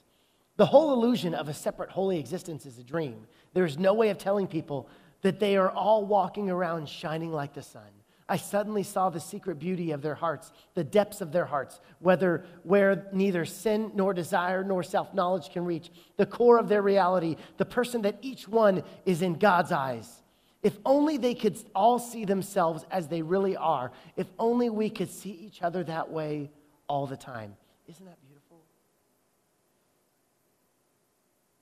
The 0.62 0.68
whole 0.68 0.94
illusion 0.94 1.34
of 1.34 1.50
a 1.50 1.56
separate 1.56 1.90
holy 1.90 2.20
existence 2.20 2.68
is 2.68 2.78
a 2.78 2.84
dream. 2.84 3.26
There 3.56 3.66
is 3.66 3.80
no 3.80 3.96
way 3.96 4.10
of 4.10 4.20
telling 4.20 4.46
people 4.46 4.88
that 5.24 5.40
they 5.40 5.58
are 5.58 5.72
all 5.72 6.06
walking 6.06 6.52
around 6.52 6.88
shining 6.88 7.32
like 7.32 7.56
the 7.56 7.64
sun. 7.64 7.90
I 8.30 8.38
suddenly 8.38 8.84
saw 8.84 9.10
the 9.10 9.20
secret 9.20 9.58
beauty 9.58 9.90
of 9.90 10.04
their 10.04 10.14
hearts, 10.14 10.52
the 10.76 10.84
depths 10.84 11.20
of 11.20 11.32
their 11.32 11.46
hearts, 11.46 11.82
whether 11.98 12.46
where 12.62 13.08
neither 13.12 13.44
sin 13.44 13.92
nor 13.96 14.14
desire 14.14 14.64
nor 14.64 14.84
self-knowledge 14.84 15.50
can 15.50 15.66
reach, 15.66 15.90
the 16.18 16.28
core 16.28 16.60
of 16.60 16.70
their 16.70 16.84
reality, 16.84 17.38
the 17.58 17.66
person 17.66 18.04
that 18.04 18.20
each 18.22 18.48
one 18.48 18.84
is 19.04 19.24
in 19.24 19.40
God's 19.40 19.72
eyes. 19.72 20.22
If 20.62 20.78
only 20.86 21.18
they 21.18 21.34
could 21.34 21.58
all 21.74 21.98
see 21.98 22.24
themselves 22.24 22.86
as 22.92 23.08
they 23.08 23.24
really 23.24 23.58
are. 23.58 23.92
If 24.16 24.28
only 24.38 24.70
we 24.70 24.92
could 24.92 25.10
see 25.10 25.32
each 25.32 25.64
other 25.64 25.84
that 25.86 26.12
way 26.12 26.52
all 26.88 27.08
the 27.08 27.18
time. 27.18 27.56
Isn't 27.88 28.06
that 28.06 28.22
beautiful? 28.22 28.31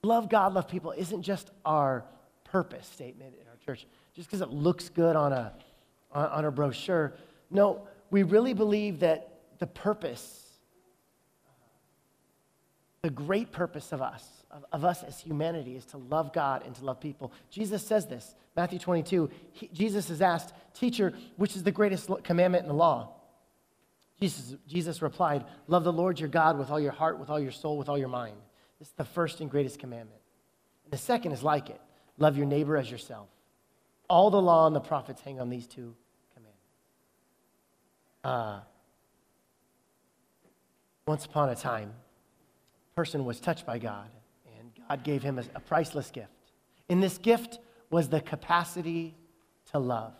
Love 0.02 0.28
God, 0.28 0.54
love 0.54 0.68
people 0.68 0.92
isn't 0.92 1.22
just 1.22 1.50
our 1.64 2.04
purpose 2.44 2.86
statement 2.86 3.34
in 3.40 3.46
our 3.48 3.56
church, 3.64 3.86
just 4.14 4.28
because 4.28 4.40
it 4.40 4.50
looks 4.50 4.88
good 4.88 5.14
on 5.14 5.32
a 5.32 5.52
on, 6.12 6.44
our 6.44 6.50
brochure. 6.50 7.14
No, 7.50 7.86
we 8.10 8.22
really 8.22 8.54
believe 8.54 9.00
that 9.00 9.28
the 9.58 9.66
purpose, 9.66 10.48
the 13.02 13.10
great 13.10 13.52
purpose 13.52 13.92
of 13.92 14.02
us, 14.02 14.26
of, 14.50 14.64
of, 14.72 14.84
us 14.84 15.02
as 15.02 15.20
humanity, 15.20 15.76
is 15.76 15.84
to 15.86 15.98
love 15.98 16.32
God 16.32 16.64
and 16.64 16.74
to 16.74 16.84
love 16.84 17.00
people. 17.00 17.32
Jesus 17.50 17.86
says 17.86 18.06
this, 18.06 18.34
Matthew 18.56 18.78
22. 18.78 19.30
He, 19.52 19.68
Jesus 19.68 20.10
is 20.10 20.20
asked, 20.20 20.52
Teacher, 20.74 21.12
which 21.36 21.54
is 21.56 21.62
the 21.62 21.72
greatest 21.72 22.10
commandment 22.24 22.62
in 22.62 22.68
the 22.68 22.74
law? 22.74 23.14
Jesus, 24.20 24.56
Jesus 24.66 25.02
replied, 25.02 25.44
Love 25.66 25.84
the 25.84 25.92
Lord 25.92 26.18
your 26.18 26.28
God 26.28 26.58
with 26.58 26.70
all 26.70 26.80
your 26.80 26.92
heart, 26.92 27.18
with 27.18 27.30
all 27.30 27.40
your 27.40 27.52
soul, 27.52 27.78
with 27.78 27.88
all 27.88 27.98
your 27.98 28.08
mind. 28.08 28.36
This 28.80 28.88
is 28.88 28.94
the 28.94 29.04
first 29.04 29.40
and 29.40 29.48
greatest 29.50 29.78
commandment. 29.78 30.20
And 30.84 30.92
the 30.92 30.98
second 30.98 31.32
is 31.32 31.44
like 31.44 31.70
it 31.70 31.80
love 32.18 32.36
your 32.36 32.46
neighbor 32.46 32.76
as 32.76 32.90
yourself. 32.90 33.28
All 34.08 34.30
the 34.30 34.42
law 34.42 34.66
and 34.66 34.74
the 34.74 34.80
prophets 34.80 35.20
hang 35.20 35.40
on 35.40 35.48
these 35.48 35.66
two 35.66 35.94
commandments. 36.34 36.66
Uh, 38.24 38.60
once 41.06 41.24
upon 41.26 41.50
a 41.50 41.54
time, 41.54 41.92
a 42.92 42.96
person 42.96 43.24
was 43.24 43.38
touched 43.38 43.64
by 43.64 43.78
God, 43.78 44.08
and 44.58 44.70
God 44.88 45.04
gave 45.04 45.22
him 45.22 45.38
a, 45.38 45.44
a 45.54 45.60
priceless 45.60 46.10
gift. 46.10 46.30
In 46.88 47.00
this 47.00 47.18
gift 47.18 47.58
was 47.90 48.08
the 48.08 48.20
capacity 48.20 49.14
to 49.72 49.78
love. 49.78 50.14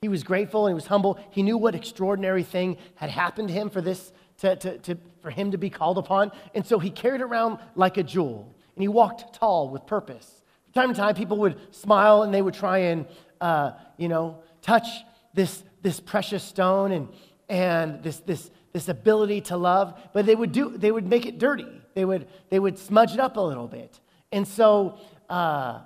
He 0.00 0.08
was 0.08 0.22
grateful 0.22 0.66
and 0.66 0.72
he 0.72 0.74
was 0.74 0.86
humble. 0.86 1.18
He 1.30 1.42
knew 1.42 1.56
what 1.56 1.74
extraordinary 1.74 2.42
thing 2.42 2.76
had 2.96 3.10
happened 3.10 3.48
to 3.48 3.54
him 3.54 3.70
for 3.70 3.80
this 3.80 4.12
to, 4.38 4.56
to, 4.56 4.78
to, 4.78 4.98
for 5.22 5.30
him 5.30 5.50
to 5.50 5.58
be 5.58 5.70
called 5.70 5.98
upon. 5.98 6.32
And 6.54 6.66
so 6.66 6.78
he 6.78 6.90
carried 6.90 7.20
around 7.20 7.58
like 7.74 7.96
a 7.96 8.02
jewel. 8.02 8.54
And 8.74 8.82
he 8.82 8.88
walked 8.88 9.34
tall 9.34 9.70
with 9.70 9.86
purpose 9.86 10.42
From 10.64 10.82
time 10.82 10.94
to 10.94 11.00
time, 11.00 11.14
people 11.14 11.38
would 11.38 11.74
smile 11.74 12.22
and 12.22 12.32
they 12.32 12.42
would 12.42 12.54
try 12.54 12.78
and, 12.78 13.06
uh, 13.40 13.72
you 13.96 14.08
know, 14.08 14.42
touch 14.60 14.86
this, 15.32 15.62
this 15.82 16.00
precious 16.00 16.42
stone 16.42 16.92
and, 16.92 17.08
and 17.48 18.02
this, 18.02 18.18
this, 18.20 18.50
this 18.72 18.88
ability 18.88 19.40
to 19.42 19.56
love, 19.56 19.98
but 20.12 20.26
they 20.26 20.34
would, 20.34 20.52
do, 20.52 20.76
they 20.76 20.90
would 20.90 21.06
make 21.06 21.24
it 21.24 21.38
dirty. 21.38 21.68
They 21.94 22.04
would, 22.04 22.28
they 22.50 22.58
would 22.58 22.78
smudge 22.78 23.14
it 23.14 23.20
up 23.20 23.36
a 23.36 23.40
little 23.40 23.68
bit. 23.68 23.98
And 24.32 24.46
so 24.46 24.98
uh, 25.30 25.80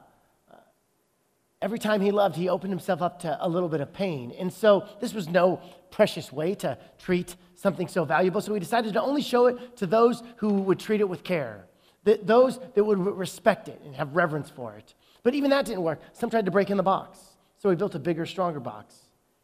every 1.63 1.79
time 1.79 2.01
he 2.01 2.11
loved, 2.11 2.35
he 2.35 2.49
opened 2.49 2.73
himself 2.73 3.03
up 3.03 3.21
to 3.21 3.39
a 3.41 3.49
little 3.49 3.69
bit 3.69 3.81
of 3.81 3.93
pain. 3.93 4.33
And 4.39 4.53
so 4.53 4.89
this 5.01 5.15
was 5.15 5.29
no 5.29 5.61
precious 5.91 6.33
way 6.33 6.55
to 6.57 6.79
treat 6.99 7.37
something 7.61 7.89
so 7.89 8.05
valuable. 8.05 8.41
So 8.41 8.53
we 8.53 8.61
decided 8.61 8.95
to 8.95 9.03
only 9.03 9.23
show 9.23 9.47
it 9.47 9.77
to 9.77 9.87
those 9.87 10.23
who 10.37 10.55
would 10.63 10.79
treat 10.79 11.01
it 11.01 11.09
with 11.09 11.23
care 11.23 11.67
that 12.05 12.27
those 12.27 12.59
that 12.75 12.83
would 12.83 12.99
respect 12.99 13.69
it 13.69 13.81
and 13.85 13.95
have 13.95 14.17
reverence 14.17 14.49
for 14.49 14.75
it. 14.77 14.95
But 15.23 15.35
even 15.35 15.51
that 15.51 15.67
didn't 15.67 15.83
work. 15.83 16.01
Some 16.13 16.31
tried 16.31 16.47
to 16.47 16.51
break 16.51 16.71
in 16.71 16.79
the 16.79 16.83
box. 16.83 17.19
So 17.59 17.69
we 17.69 17.75
built 17.75 17.95
a 17.95 17.99
bigger, 17.99 18.25
stronger 18.25 18.61
box. 18.61 18.95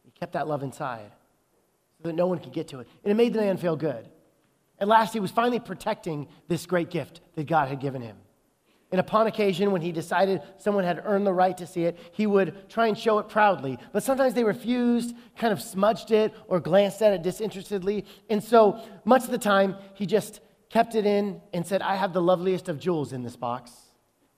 He 0.04 0.10
kept 0.10 0.32
that 0.32 0.48
love 0.48 0.62
inside 0.62 1.10
so 1.98 2.08
that 2.08 2.14
no 2.14 2.26
one 2.26 2.38
could 2.38 2.52
get 2.52 2.68
to 2.68 2.80
it. 2.80 2.88
And 3.04 3.10
it 3.10 3.14
made 3.14 3.34
the 3.34 3.40
man 3.40 3.58
feel 3.58 3.76
good. 3.76 4.08
At 4.78 4.88
last, 4.88 5.12
he 5.12 5.20
was 5.20 5.30
finally 5.30 5.60
protecting 5.60 6.28
this 6.48 6.64
great 6.64 6.90
gift 6.90 7.20
that 7.34 7.46
God 7.46 7.68
had 7.68 7.80
given 7.80 8.00
him. 8.00 8.16
And 8.92 9.00
upon 9.00 9.26
occasion, 9.26 9.72
when 9.72 9.82
he 9.82 9.90
decided 9.90 10.42
someone 10.58 10.84
had 10.84 11.02
earned 11.04 11.26
the 11.26 11.32
right 11.32 11.56
to 11.58 11.66
see 11.66 11.84
it, 11.84 11.98
he 12.12 12.26
would 12.26 12.68
try 12.68 12.86
and 12.86 12.96
show 12.96 13.18
it 13.18 13.28
proudly. 13.28 13.78
But 13.92 14.04
sometimes 14.04 14.34
they 14.34 14.44
refused, 14.44 15.14
kind 15.36 15.52
of 15.52 15.60
smudged 15.60 16.12
it, 16.12 16.32
or 16.46 16.60
glanced 16.60 17.02
at 17.02 17.12
it 17.12 17.22
disinterestedly. 17.22 18.04
And 18.30 18.42
so, 18.42 18.80
much 19.04 19.24
of 19.24 19.30
the 19.30 19.38
time, 19.38 19.76
he 19.94 20.06
just 20.06 20.40
kept 20.70 20.94
it 20.94 21.04
in, 21.04 21.40
and 21.52 21.66
said, 21.66 21.82
I 21.82 21.96
have 21.96 22.12
the 22.12 22.22
loveliest 22.22 22.68
of 22.68 22.78
jewels 22.78 23.12
in 23.12 23.22
this 23.22 23.36
box. 23.36 23.72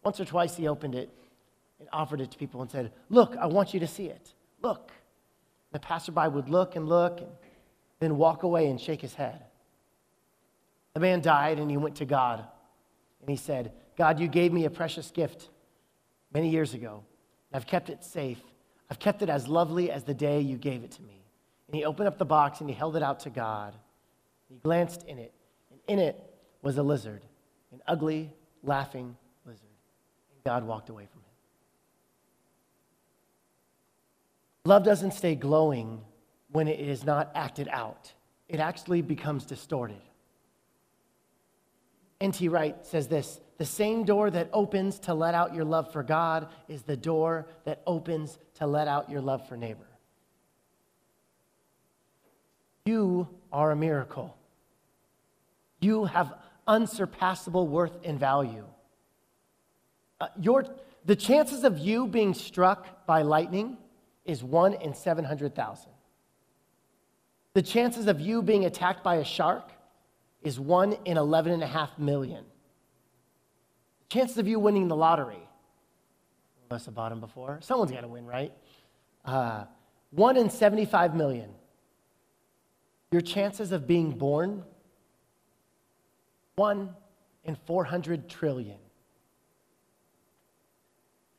Once 0.02 0.18
or 0.20 0.24
twice 0.24 0.56
he 0.56 0.66
opened 0.66 0.94
it 0.94 1.10
and 1.78 1.88
offered 1.92 2.20
it 2.20 2.30
to 2.30 2.38
people 2.38 2.62
and 2.62 2.70
said, 2.70 2.92
Look, 3.10 3.36
I 3.36 3.46
want 3.46 3.74
you 3.74 3.80
to 3.80 3.86
see 3.86 4.06
it. 4.06 4.32
Look. 4.62 4.92
The 5.72 5.78
passerby 5.78 6.28
would 6.28 6.48
look 6.48 6.76
and 6.76 6.88
look 6.88 7.20
and 7.20 7.28
then 8.00 8.16
walk 8.16 8.42
away 8.42 8.68
and 8.68 8.80
shake 8.80 9.02
his 9.02 9.14
head. 9.14 9.44
The 10.94 11.00
man 11.00 11.20
died 11.20 11.58
and 11.58 11.70
he 11.70 11.76
went 11.76 11.96
to 11.96 12.04
God 12.04 12.44
and 13.20 13.28
he 13.28 13.36
said, 13.36 13.72
God, 13.98 14.20
you 14.20 14.28
gave 14.28 14.52
me 14.52 14.64
a 14.64 14.70
precious 14.70 15.10
gift 15.10 15.48
many 16.32 16.48
years 16.48 16.72
ago. 16.72 17.02
I've 17.52 17.66
kept 17.66 17.90
it 17.90 18.04
safe. 18.04 18.40
I've 18.88 19.00
kept 19.00 19.22
it 19.22 19.28
as 19.28 19.48
lovely 19.48 19.90
as 19.90 20.04
the 20.04 20.14
day 20.14 20.40
you 20.40 20.56
gave 20.56 20.84
it 20.84 20.92
to 20.92 21.02
me. 21.02 21.24
And 21.66 21.74
he 21.74 21.84
opened 21.84 22.06
up 22.06 22.16
the 22.16 22.24
box 22.24 22.60
and 22.60 22.70
he 22.70 22.76
held 22.76 22.94
it 22.96 23.02
out 23.02 23.20
to 23.20 23.30
God. 23.30 23.74
He 24.48 24.54
glanced 24.56 25.02
in 25.02 25.18
it 25.18 25.34
and 25.70 25.80
in 25.88 25.98
it 25.98 26.16
was 26.62 26.78
a 26.78 26.82
lizard, 26.82 27.22
an 27.72 27.80
ugly, 27.88 28.32
laughing 28.62 29.16
lizard. 29.44 29.66
And 30.32 30.44
God 30.44 30.64
walked 30.64 30.90
away 30.90 31.06
from 31.10 31.20
him. 31.20 31.24
Love 34.64 34.84
doesn't 34.84 35.12
stay 35.12 35.34
glowing 35.34 36.00
when 36.52 36.68
it 36.68 36.78
is 36.78 37.04
not 37.04 37.32
acted 37.34 37.68
out, 37.68 38.12
it 38.48 38.60
actually 38.60 39.02
becomes 39.02 39.44
distorted. 39.44 40.00
N.T. 42.20 42.48
Wright 42.48 42.86
says 42.86 43.06
this 43.06 43.40
The 43.58 43.64
same 43.64 44.04
door 44.04 44.30
that 44.30 44.48
opens 44.52 45.00
to 45.00 45.14
let 45.14 45.34
out 45.34 45.54
your 45.54 45.64
love 45.64 45.92
for 45.92 46.04
God 46.04 46.48
is 46.68 46.82
the 46.82 46.96
door 46.96 47.48
that 47.64 47.82
opens 47.86 48.38
to 48.54 48.66
let 48.66 48.86
out 48.86 49.10
your 49.10 49.20
love 49.20 49.46
for 49.48 49.56
neighbor. 49.56 49.88
You 52.86 53.28
are 53.52 53.72
a 53.72 53.76
miracle. 53.76 54.36
You 55.80 56.04
have 56.04 56.32
unsurpassable 56.68 57.66
worth 57.66 57.98
and 58.04 58.18
value. 58.18 58.64
Uh, 60.20 60.28
your, 60.40 60.64
the 61.04 61.16
chances 61.16 61.64
of 61.64 61.78
you 61.78 62.06
being 62.06 62.34
struck 62.34 63.06
by 63.06 63.22
lightning 63.22 63.76
is 64.24 64.42
1 64.44 64.74
in 64.74 64.94
700,000. 64.94 65.90
The 67.54 67.62
chances 67.62 68.06
of 68.06 68.20
you 68.20 68.40
being 68.40 68.66
attacked 68.66 69.02
by 69.02 69.16
a 69.16 69.24
shark 69.24 69.72
is 70.42 70.60
1 70.60 70.92
in 71.04 71.16
11.5 71.16 71.98
million. 71.98 72.44
Chances 74.08 74.38
of 74.38 74.48
you 74.48 74.58
winning 74.58 74.88
the 74.88 74.96
lottery, 74.96 75.48
unless 76.70 76.88
I 76.88 76.90
bought 76.90 77.10
them 77.10 77.20
before, 77.20 77.58
someone's 77.62 77.92
got 77.92 78.00
to 78.00 78.08
win, 78.08 78.26
right? 78.26 78.52
Uh, 79.24 79.64
1 80.10 80.36
in 80.36 80.48
75 80.48 81.14
million. 81.14 81.50
Your 83.10 83.20
chances 83.20 83.72
of 83.72 83.86
being 83.86 84.12
born 84.12 84.64
one 86.58 86.94
in 87.44 87.56
400 87.66 88.28
trillion. 88.28 88.76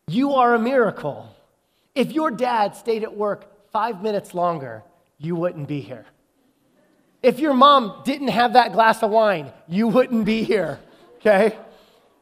You 0.08 0.34
are 0.34 0.56
a 0.56 0.60
miracle. 0.60 1.36
If 1.94 2.12
your 2.12 2.32
dad 2.32 2.76
stayed 2.76 3.04
at 3.04 3.16
work 3.16 3.72
five 3.72 4.02
minutes 4.02 4.34
longer, 4.34 4.84
you 5.20 5.36
wouldn't 5.36 5.68
be 5.68 5.82
here. 5.82 6.06
If 7.22 7.40
your 7.40 7.54
mom 7.54 8.02
didn't 8.06 8.30
have 8.30 8.54
that 8.54 8.72
glass 8.72 9.04
of 9.04 9.12
wine, 9.12 9.52
you 9.68 9.88
wouldn't 9.88 10.26
be 10.26 10.44
here, 10.44 10.80
okay? 11.18 11.56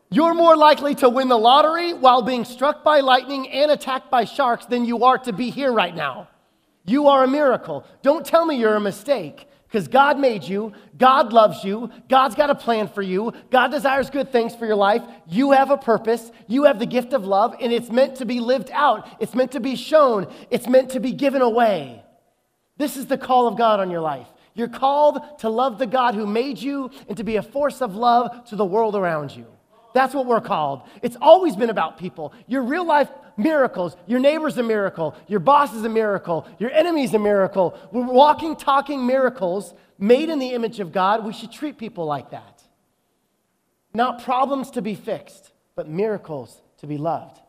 You're 0.09 0.33
more 0.33 0.55
likely 0.55 0.95
to 0.95 1.09
win 1.09 1.27
the 1.27 1.37
lottery 1.37 1.93
while 1.93 2.21
being 2.21 2.45
struck 2.45 2.83
by 2.83 3.01
lightning 3.01 3.49
and 3.49 3.71
attacked 3.71 4.09
by 4.09 4.23
sharks 4.23 4.65
than 4.65 4.85
you 4.85 5.03
are 5.03 5.17
to 5.19 5.33
be 5.33 5.49
here 5.49 5.71
right 5.71 5.95
now. 5.95 6.29
You 6.85 7.07
are 7.07 7.25
a 7.25 7.27
miracle. 7.27 7.85
Don't 8.01 8.25
tell 8.25 8.45
me 8.45 8.55
you're 8.55 8.75
a 8.75 8.79
mistake 8.79 9.49
because 9.67 9.89
God 9.89 10.17
made 10.17 10.45
you, 10.45 10.71
God 10.97 11.33
loves 11.33 11.65
you, 11.65 11.91
God's 12.07 12.35
got 12.35 12.49
a 12.49 12.55
plan 12.55 12.87
for 12.87 13.01
you, 13.01 13.33
God 13.51 13.69
desires 13.69 14.09
good 14.09 14.31
things 14.31 14.55
for 14.55 14.65
your 14.65 14.77
life. 14.77 15.01
You 15.27 15.51
have 15.51 15.71
a 15.71 15.77
purpose, 15.77 16.31
you 16.47 16.63
have 16.63 16.79
the 16.79 16.85
gift 16.85 17.11
of 17.11 17.25
love, 17.25 17.53
and 17.59 17.73
it's 17.73 17.89
meant 17.89 18.15
to 18.15 18.25
be 18.25 18.39
lived 18.39 18.71
out, 18.71 19.09
it's 19.19 19.35
meant 19.35 19.51
to 19.51 19.59
be 19.59 19.75
shown, 19.75 20.33
it's 20.49 20.69
meant 20.69 20.91
to 20.91 21.01
be 21.01 21.11
given 21.11 21.41
away. 21.41 22.01
This 22.77 22.95
is 22.95 23.07
the 23.07 23.17
call 23.17 23.47
of 23.47 23.57
God 23.57 23.81
on 23.81 23.91
your 23.91 23.99
life. 23.99 24.27
You're 24.53 24.69
called 24.69 25.19
to 25.39 25.49
love 25.49 25.79
the 25.79 25.85
God 25.85 26.15
who 26.15 26.25
made 26.25 26.59
you 26.59 26.89
and 27.09 27.17
to 27.17 27.25
be 27.25 27.35
a 27.35 27.43
force 27.43 27.81
of 27.81 27.93
love 27.93 28.45
to 28.45 28.55
the 28.55 28.65
world 28.65 28.95
around 28.95 29.35
you. 29.35 29.45
That's 29.97 30.13
what 30.13 30.27
we're 30.27 30.41
called. 30.41 30.83
It's 31.01 31.17
always 31.19 31.55
been 31.55 31.71
about 31.71 31.97
people. 31.97 32.31
Your 32.45 32.61
real 32.61 32.85
life 32.85 33.09
miracles, 33.35 33.97
your 34.05 34.19
neighbor's 34.19 34.55
a 34.59 34.61
miracle, 34.61 35.15
your 35.27 35.39
boss 35.39 35.73
is 35.73 35.83
a 35.85 35.89
miracle, 35.89 36.47
your 36.59 36.69
enemy's 36.69 37.15
a 37.15 37.19
miracle. 37.19 37.75
We're 37.91 38.05
walking, 38.05 38.55
talking 38.55 39.07
miracles 39.07 39.73
made 39.97 40.29
in 40.29 40.37
the 40.37 40.49
image 40.49 40.79
of 40.79 40.91
God. 40.91 41.25
We 41.25 41.33
should 41.33 41.51
treat 41.51 41.79
people 41.79 42.05
like 42.05 42.29
that. 42.29 42.61
Not 43.91 44.23
problems 44.23 44.69
to 44.71 44.83
be 44.83 44.93
fixed, 44.93 45.51
but 45.75 45.89
miracles 45.89 46.61
to 46.77 46.85
be 46.85 46.99
loved. 46.99 47.39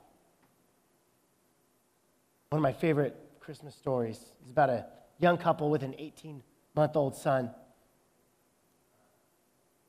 One 2.48 2.60
of 2.60 2.62
my 2.62 2.72
favorite 2.72 3.14
Christmas 3.40 3.74
stories 3.74 4.18
is 4.42 4.50
about 4.50 4.70
a 4.70 4.86
young 5.18 5.36
couple 5.36 5.68
with 5.68 5.82
an 5.82 5.94
18 5.98 6.42
month 6.74 6.96
old 6.96 7.14
son. 7.14 7.50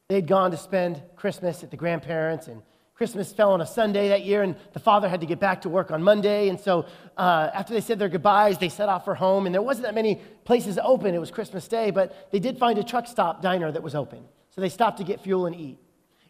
They'd 0.09 0.25
gone 0.25 0.49
to 0.49 0.57
spend 0.57 1.03
Christmas 1.15 1.63
at 1.63 1.69
the 1.69 1.77
grandparents, 1.77 2.47
and 2.47 2.63
Christmas 2.95 3.31
fell 3.31 3.51
on 3.51 3.61
a 3.61 3.65
Sunday 3.67 4.09
that 4.09 4.25
year, 4.25 4.41
and 4.41 4.55
the 4.73 4.79
father 4.79 5.07
had 5.07 5.21
to 5.21 5.27
get 5.27 5.39
back 5.39 5.61
to 5.61 5.69
work 5.69 5.91
on 5.91 6.01
Monday. 6.01 6.49
And 6.49 6.59
so, 6.59 6.87
uh, 7.15 7.51
after 7.53 7.75
they 7.75 7.79
said 7.79 7.99
their 7.99 8.09
goodbyes, 8.09 8.57
they 8.57 8.69
set 8.69 8.89
off 8.89 9.05
for 9.05 9.13
home, 9.13 9.45
and 9.45 9.53
there 9.53 9.61
wasn't 9.61 9.85
that 9.85 9.93
many 9.93 10.19
places 10.45 10.79
open. 10.81 11.13
It 11.13 11.19
was 11.19 11.29
Christmas 11.29 11.67
Day, 11.67 11.91
but 11.91 12.31
they 12.31 12.39
did 12.39 12.57
find 12.57 12.79
a 12.79 12.83
truck 12.83 13.05
stop 13.05 13.43
diner 13.43 13.71
that 13.71 13.83
was 13.83 13.93
open. 13.93 14.23
So, 14.49 14.61
they 14.61 14.69
stopped 14.69 14.97
to 14.97 15.03
get 15.03 15.21
fuel 15.21 15.45
and 15.45 15.55
eat. 15.55 15.77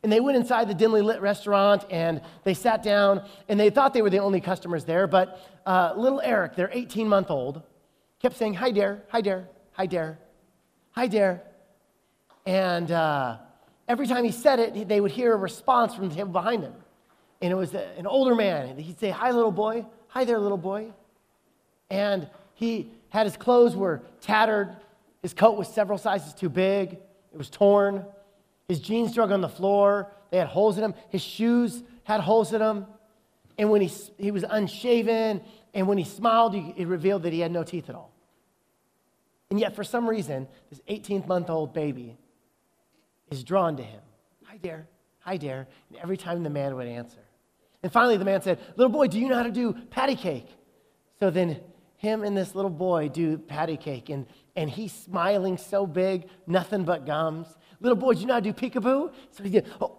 And 0.03 0.11
they 0.11 0.19
went 0.19 0.35
inside 0.35 0.67
the 0.67 0.73
dimly 0.73 1.01
lit 1.01 1.21
restaurant 1.21 1.85
and 1.89 2.21
they 2.43 2.53
sat 2.53 2.83
down 2.83 3.25
and 3.47 3.57
they 3.59 3.69
thought 3.69 3.93
they 3.93 4.01
were 4.01 4.09
the 4.09 4.19
only 4.19 4.39
customers 4.41 4.83
there. 4.83 5.07
But 5.07 5.39
uh, 5.65 5.93
little 5.95 6.19
Eric, 6.21 6.55
their 6.55 6.69
18 6.71 7.07
month 7.07 7.29
old, 7.29 7.63
kept 8.19 8.37
saying, 8.37 8.55
Hi, 8.55 8.71
Dare, 8.71 9.03
hi, 9.09 9.21
Dare, 9.21 9.47
hi, 9.71 9.85
Dare, 9.85 10.19
hi, 10.91 11.07
Dare. 11.07 11.43
And 12.45 12.91
uh, 12.91 13.37
every 13.89 14.07
time 14.07 14.23
he 14.23 14.31
said 14.31 14.59
it, 14.59 14.87
they 14.87 15.01
would 15.01 15.11
hear 15.11 15.33
a 15.33 15.37
response 15.37 15.95
from 15.95 16.07
the 16.07 16.15
table 16.15 16.29
behind 16.29 16.63
him. 16.63 16.73
And 17.41 17.51
it 17.51 17.55
was 17.55 17.73
an 17.73 18.05
older 18.05 18.35
man. 18.35 18.77
He'd 18.77 18.99
say, 18.99 19.09
Hi, 19.09 19.31
little 19.31 19.51
boy. 19.51 19.85
Hi 20.09 20.23
there, 20.23 20.39
little 20.39 20.57
boy. 20.57 20.91
And 21.89 22.29
he 22.53 22.91
had 23.09 23.25
his 23.25 23.35
clothes 23.35 23.75
were 23.75 24.03
tattered. 24.21 24.75
His 25.23 25.33
coat 25.33 25.57
was 25.57 25.67
several 25.67 25.97
sizes 25.97 26.33
too 26.33 26.49
big. 26.49 26.93
It 26.93 27.37
was 27.37 27.49
torn. 27.49 28.05
His 28.67 28.79
jeans 28.79 29.13
drug 29.13 29.31
on 29.31 29.41
the 29.41 29.49
floor. 29.49 30.11
They 30.29 30.37
had 30.37 30.47
holes 30.47 30.77
in 30.77 30.81
them. 30.81 30.93
His 31.09 31.21
shoes 31.21 31.81
had 32.03 32.21
holes 32.21 32.53
in 32.53 32.59
them. 32.59 32.85
And 33.57 33.69
when 33.69 33.81
he, 33.81 33.91
he 34.17 34.31
was 34.31 34.45
unshaven, 34.47 35.41
and 35.73 35.87
when 35.87 35.97
he 35.97 36.05
smiled, 36.05 36.55
it 36.55 36.87
revealed 36.87 37.23
that 37.23 37.33
he 37.33 37.41
had 37.41 37.51
no 37.51 37.63
teeth 37.63 37.89
at 37.89 37.95
all. 37.95 38.13
And 39.49 39.59
yet, 39.59 39.75
for 39.75 39.83
some 39.83 40.07
reason, 40.07 40.47
this 40.69 40.79
18 40.87 41.25
month 41.27 41.49
old 41.49 41.73
baby 41.73 42.17
is 43.31 43.43
drawn 43.43 43.77
to 43.77 43.83
him. 43.83 44.01
Hi, 44.45 44.57
Dare. 44.57 44.87
Hi, 45.19 45.37
Dare. 45.37 45.67
And 45.89 45.99
every 45.99 46.17
time 46.17 46.43
the 46.43 46.49
man 46.49 46.75
would 46.75 46.87
answer. 46.87 47.19
And 47.83 47.91
finally, 47.91 48.17
the 48.17 48.25
man 48.25 48.41
said, 48.41 48.59
Little 48.75 48.91
boy, 48.91 49.07
do 49.07 49.19
you 49.19 49.27
know 49.27 49.35
how 49.35 49.43
to 49.43 49.51
do 49.51 49.73
patty 49.89 50.15
cake? 50.15 50.47
So 51.19 51.29
then, 51.29 51.59
him 51.99 52.23
and 52.23 52.35
this 52.35 52.55
little 52.55 52.71
boy 52.71 53.09
do 53.09 53.37
patty 53.37 53.75
cake. 53.75 54.09
And, 54.09 54.25
and 54.55 54.69
he's 54.69 54.93
smiling 54.93 55.57
so 55.57 55.85
big, 55.85 56.29
nothing 56.47 56.85
but 56.85 57.05
gums. 57.05 57.47
Little 57.81 57.97
boy, 57.97 58.13
do 58.13 58.21
you 58.21 58.25
know 58.25 58.35
how 58.35 58.39
to 58.39 58.51
do 58.51 58.53
peekaboo? 58.53 59.13
So 59.31 59.43
he 59.43 59.49
did, 59.49 59.67
oh, 59.81 59.97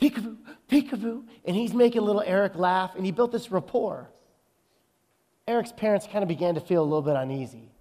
peekaboo, 0.00 0.36
peekaboo. 0.70 1.24
And 1.44 1.56
he's 1.56 1.74
making 1.74 2.02
little 2.02 2.22
Eric 2.24 2.54
laugh. 2.54 2.94
And 2.94 3.04
he 3.04 3.10
built 3.10 3.32
this 3.32 3.50
rapport. 3.50 4.10
Eric's 5.48 5.72
parents 5.72 6.06
kind 6.06 6.22
of 6.22 6.28
began 6.28 6.54
to 6.54 6.60
feel 6.60 6.82
a 6.82 6.84
little 6.84 7.02
bit 7.02 7.16
uneasy. 7.16 7.72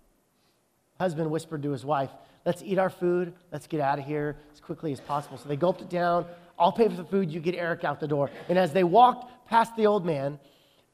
Husband 0.99 1.29
whispered 1.29 1.61
to 1.61 1.71
his 1.71 1.85
wife, 1.85 2.09
Let's 2.45 2.61
eat 2.63 2.77
our 2.77 2.89
food. 2.89 3.33
Let's 3.51 3.67
get 3.67 3.81
out 3.81 3.99
of 3.99 4.05
here 4.05 4.37
as 4.53 4.59
quickly 4.59 4.91
as 4.91 4.99
possible. 4.99 5.37
So 5.37 5.49
they 5.49 5.55
gulped 5.55 5.81
it 5.81 5.89
down. 5.89 6.25
I'll 6.57 6.71
pay 6.71 6.87
for 6.87 6.95
the 6.95 7.03
food. 7.03 7.31
You 7.31 7.39
get 7.39 7.55
Eric 7.55 7.83
out 7.83 7.99
the 7.99 8.07
door. 8.07 8.29
And 8.47 8.57
as 8.57 8.73
they 8.73 8.83
walked 8.83 9.47
past 9.47 9.75
the 9.75 9.87
old 9.87 10.05
man, 10.05 10.39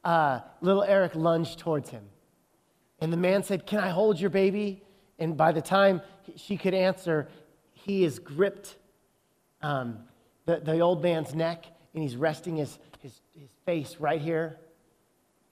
uh, 0.04 0.40
little 0.60 0.82
Eric 0.82 1.14
lunged 1.14 1.58
towards 1.58 1.90
him. 1.90 2.04
And 3.00 3.12
the 3.12 3.16
man 3.16 3.42
said, 3.42 3.66
Can 3.66 3.80
I 3.80 3.90
hold 3.90 4.20
your 4.20 4.30
baby? 4.30 4.82
And 5.18 5.36
by 5.36 5.52
the 5.52 5.62
time 5.62 6.02
she 6.36 6.56
could 6.56 6.74
answer, 6.74 7.28
he 7.72 8.04
is 8.04 8.18
gripped 8.18 8.76
um, 9.62 9.98
the, 10.44 10.60
the 10.60 10.80
old 10.80 11.02
man's 11.02 11.34
neck 11.34 11.66
and 11.94 12.02
he's 12.02 12.16
resting 12.16 12.56
his, 12.56 12.78
his, 13.00 13.20
his 13.38 13.50
face 13.64 13.96
right 13.98 14.20
here. 14.20 14.58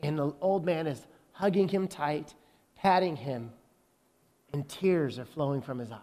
And 0.00 0.18
the 0.18 0.34
old 0.40 0.64
man 0.64 0.86
is 0.86 1.00
hugging 1.32 1.68
him 1.68 1.88
tight, 1.88 2.34
patting 2.76 3.16
him 3.16 3.50
and 4.54 4.68
tears 4.68 5.18
are 5.18 5.24
flowing 5.24 5.60
from 5.60 5.80
his 5.80 5.90
eyes. 5.90 5.98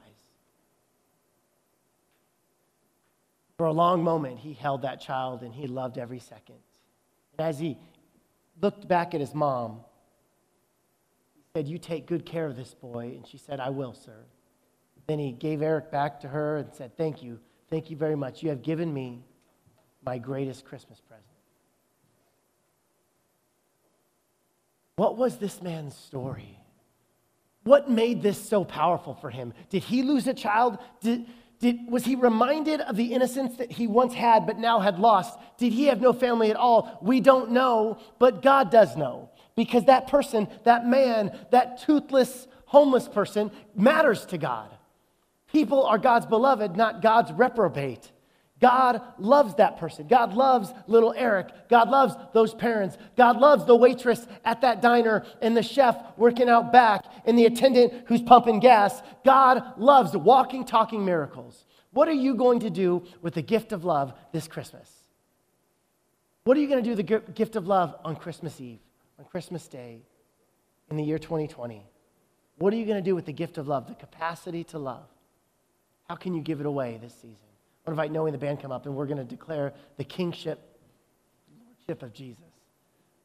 For 3.56 3.66
a 3.66 3.72
long 3.72 4.04
moment, 4.04 4.40
he 4.40 4.52
held 4.52 4.82
that 4.82 5.00
child 5.00 5.42
and 5.42 5.54
he 5.54 5.68
loved 5.68 5.98
every 5.98 6.20
second. 6.20 6.58
And 7.38 7.48
as 7.48 7.60
he 7.60 7.78
looked 8.62 8.90
back 8.90 9.14
at 9.14 9.22
his 9.22 9.34
mom, 9.34 9.80
he 11.34 11.44
said, 11.56 11.66
You 11.66 11.78
take 11.78 12.08
good 12.08 12.26
care 12.26 12.46
of 12.46 12.58
this 12.58 12.74
boy. 12.74 13.14
And 13.16 13.26
she 13.26 13.38
said, 13.38 13.62
I 13.62 13.70
will, 13.70 13.94
sir. 13.94 14.18
Then 15.08 15.18
he 15.18 15.32
gave 15.32 15.62
Eric 15.62 15.90
back 15.90 16.20
to 16.20 16.28
her 16.28 16.58
and 16.58 16.74
said, 16.74 16.98
Thank 16.98 17.24
you. 17.24 17.40
Thank 17.70 17.90
you 17.90 17.96
very 17.96 18.18
much. 18.18 18.44
You 18.44 18.50
have 18.50 18.64
given 18.64 18.94
me 18.94 19.24
my 20.04 20.18
greatest 20.18 20.66
Christmas 20.66 21.00
present. 21.00 21.24
What 24.98 25.16
was 25.16 25.38
this 25.38 25.62
man's 25.62 25.96
story? 25.96 26.61
What 27.64 27.90
made 27.90 28.22
this 28.22 28.42
so 28.42 28.64
powerful 28.64 29.14
for 29.14 29.30
him? 29.30 29.54
Did 29.70 29.84
he 29.84 30.02
lose 30.02 30.28
a 30.28 30.34
child? 30.34 30.80
Did, 31.00 31.28
did, 31.60 31.78
was 31.88 32.04
he 32.06 32.16
reminded 32.16 32.82
of 32.82 32.96
the 32.96 33.14
innocence 33.14 33.58
that 33.58 33.72
he 33.72 33.86
once 33.86 34.14
had 34.14 34.48
but 34.48 34.58
now 34.58 34.80
had 34.80 34.98
lost? 34.98 35.38
Did 35.58 35.74
he 35.74 35.86
have 35.86 36.02
no 36.02 36.12
family 36.12 36.50
at 36.50 36.58
all? 36.58 36.98
We 37.02 37.20
don't 37.20 37.52
know, 37.52 38.00
but 38.18 38.42
God 38.42 38.72
does 38.72 38.98
know. 38.98 39.30
Because 39.56 39.86
that 39.86 40.08
person, 40.08 40.48
that 40.64 40.88
man, 40.88 41.38
that 41.52 41.82
toothless, 41.84 42.48
homeless 42.66 43.08
person 43.08 43.52
matters 43.76 44.26
to 44.28 44.40
God. 44.40 44.70
People 45.52 45.86
are 45.86 46.00
God's 46.00 46.26
beloved, 46.26 46.76
not 46.76 47.02
God's 47.02 47.32
reprobate. 47.32 48.12
God 48.62 49.02
loves 49.18 49.56
that 49.56 49.78
person. 49.78 50.08
God 50.08 50.36
loves 50.36 50.72
little 50.86 51.14
Eric. 51.18 51.50
God 51.68 51.90
loves 51.90 52.16
those 52.32 52.54
parents. 52.54 52.96
God 53.18 53.38
loves 53.38 53.66
the 53.66 53.76
waitress 53.76 54.28
at 54.46 54.62
that 54.62 54.82
diner 54.82 55.26
and 55.42 55.58
the 55.58 55.64
chef 55.64 55.98
working 56.16 56.48
out 56.48 56.72
back 56.72 57.06
and 57.26 57.38
the 57.38 57.48
attendant 57.48 57.92
who's 58.06 58.22
pumping 58.22 58.60
gas. 58.60 59.02
God 59.26 59.80
loves 59.80 60.16
walking, 60.16 60.64
talking 60.64 61.04
miracles. 61.04 61.66
What 61.92 62.08
are 62.08 62.14
you 62.14 62.36
going 62.36 62.60
to 62.60 62.70
do 62.70 63.04
with 63.22 63.34
the 63.34 63.42
gift 63.42 63.72
of 63.72 63.84
love 63.84 64.14
this 64.32 64.48
Christmas? 64.48 64.90
What 66.44 66.56
are 66.56 66.60
you 66.60 66.68
going 66.68 66.84
to 66.84 66.90
do 66.90 66.96
with 66.96 67.08
the 67.08 67.32
gift 67.34 67.56
of 67.56 67.68
love 67.68 67.96
on 68.06 68.16
Christmas 68.16 68.62
Eve, 68.62 68.80
on 69.18 69.26
Christmas 69.26 69.68
Day, 69.68 70.02
in 70.90 70.98
the 70.98 71.04
year 71.04 71.18
2020? 71.18 71.84
What 72.58 72.74
are 72.74 72.78
you 72.78 72.86
going 72.86 73.04
to 73.04 73.08
do 73.08 73.16
with 73.16 73.26
the 73.26 73.34
gift 73.34 73.58
of 73.58 73.68
love, 73.68 73.88
the 73.88 73.96
capacity 73.96 74.64
to 74.66 74.78
love? 74.78 75.08
How 76.08 76.16
can 76.16 76.36
you 76.36 76.42
give 76.42 76.60
it 76.60 76.66
away 76.68 77.00
this 77.02 77.14
season? 77.14 77.51
I 77.86 77.90
want 77.90 77.98
to 77.98 78.04
invite 78.04 78.26
and 78.26 78.34
the 78.34 78.38
band 78.38 78.62
come 78.62 78.72
up, 78.72 78.86
and 78.86 78.96
we're 78.96 79.08
going 79.08 79.18
to 79.18 79.24
declare 79.24 79.74
the 79.98 80.04
kingship, 80.04 80.60
lordship 81.66 82.04
of 82.04 82.14
Jesus. 82.14 82.44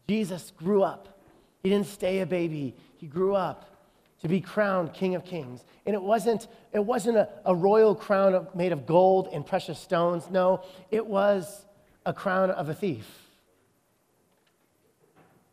Jesus 0.09 0.53
grew 0.57 0.83
up. 0.83 1.21
He 1.63 1.69
didn't 1.69 1.89
stay 1.89 2.21
a 2.21 2.27
baby. 2.27 2.75
He 2.97 3.07
grew 3.07 3.35
up 3.35 3.77
to 4.23 4.29
be 4.29 4.41
crowned 4.41 4.95
King 4.95 5.15
of 5.15 5.25
Kings. 5.25 5.63
And 5.85 5.95
it 5.95 6.01
wasn't, 6.01 6.49
it 6.73 6.85
wasn't 6.85 7.19
a, 7.19 7.29
a 7.45 7.55
royal 7.55 7.95
crown 7.95 8.35
of, 8.35 8.55
made 8.55 8.73
of 8.73 8.87
gold 8.87 9.29
and 9.33 9.45
precious 9.45 9.79
stones. 9.79 10.31
No, 10.31 10.63
it 10.91 11.07
was 11.07 11.67
a 12.07 12.15
crown 12.15 12.51
of 12.51 12.71
a 12.71 12.75
thief. 12.75 13.07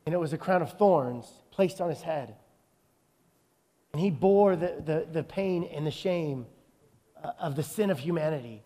And 0.06 0.14
it 0.14 0.18
was 0.18 0.32
a 0.32 0.38
crown 0.38 0.62
of 0.62 0.78
thorns 0.78 1.26
placed 1.52 1.82
on 1.82 1.90
his 1.90 2.02
head. 2.02 2.36
And 3.92 4.02
he 4.02 4.10
bore 4.10 4.56
the, 4.56 4.82
the, 4.86 5.08
the 5.12 5.24
pain 5.24 5.70
and 5.74 5.86
the 5.86 5.92
shame 5.92 6.46
uh, 7.22 7.32
of 7.40 7.56
the 7.56 7.64
sin 7.64 7.90
of 7.90 8.00
humanity 8.00 8.64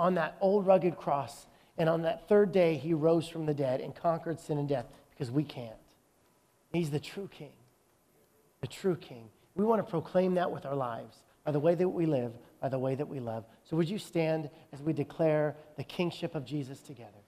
on 0.00 0.14
that 0.14 0.36
old 0.40 0.66
rugged 0.66 0.96
cross. 0.96 1.46
And 1.78 1.88
on 1.88 2.02
that 2.02 2.26
third 2.28 2.50
day, 2.50 2.76
he 2.76 2.94
rose 2.94 3.28
from 3.28 3.46
the 3.46 3.54
dead 3.54 3.80
and 3.80 3.94
conquered 3.94 4.40
sin 4.40 4.58
and 4.58 4.68
death 4.68 4.86
because 5.10 5.30
we 5.30 5.44
can't. 5.44 5.76
He's 6.72 6.90
the 6.90 7.00
true 7.00 7.28
king, 7.30 7.52
the 8.60 8.66
true 8.66 8.96
king. 8.96 9.28
We 9.54 9.64
want 9.64 9.84
to 9.84 9.90
proclaim 9.90 10.34
that 10.34 10.50
with 10.50 10.66
our 10.66 10.74
lives 10.74 11.16
by 11.44 11.52
the 11.52 11.60
way 11.60 11.74
that 11.74 11.88
we 11.88 12.06
live, 12.06 12.32
by 12.60 12.68
the 12.68 12.78
way 12.78 12.94
that 12.94 13.08
we 13.08 13.20
love. 13.20 13.44
So, 13.64 13.76
would 13.76 13.88
you 13.88 13.98
stand 13.98 14.50
as 14.72 14.80
we 14.80 14.92
declare 14.92 15.56
the 15.76 15.84
kingship 15.84 16.34
of 16.34 16.44
Jesus 16.44 16.80
together? 16.80 17.19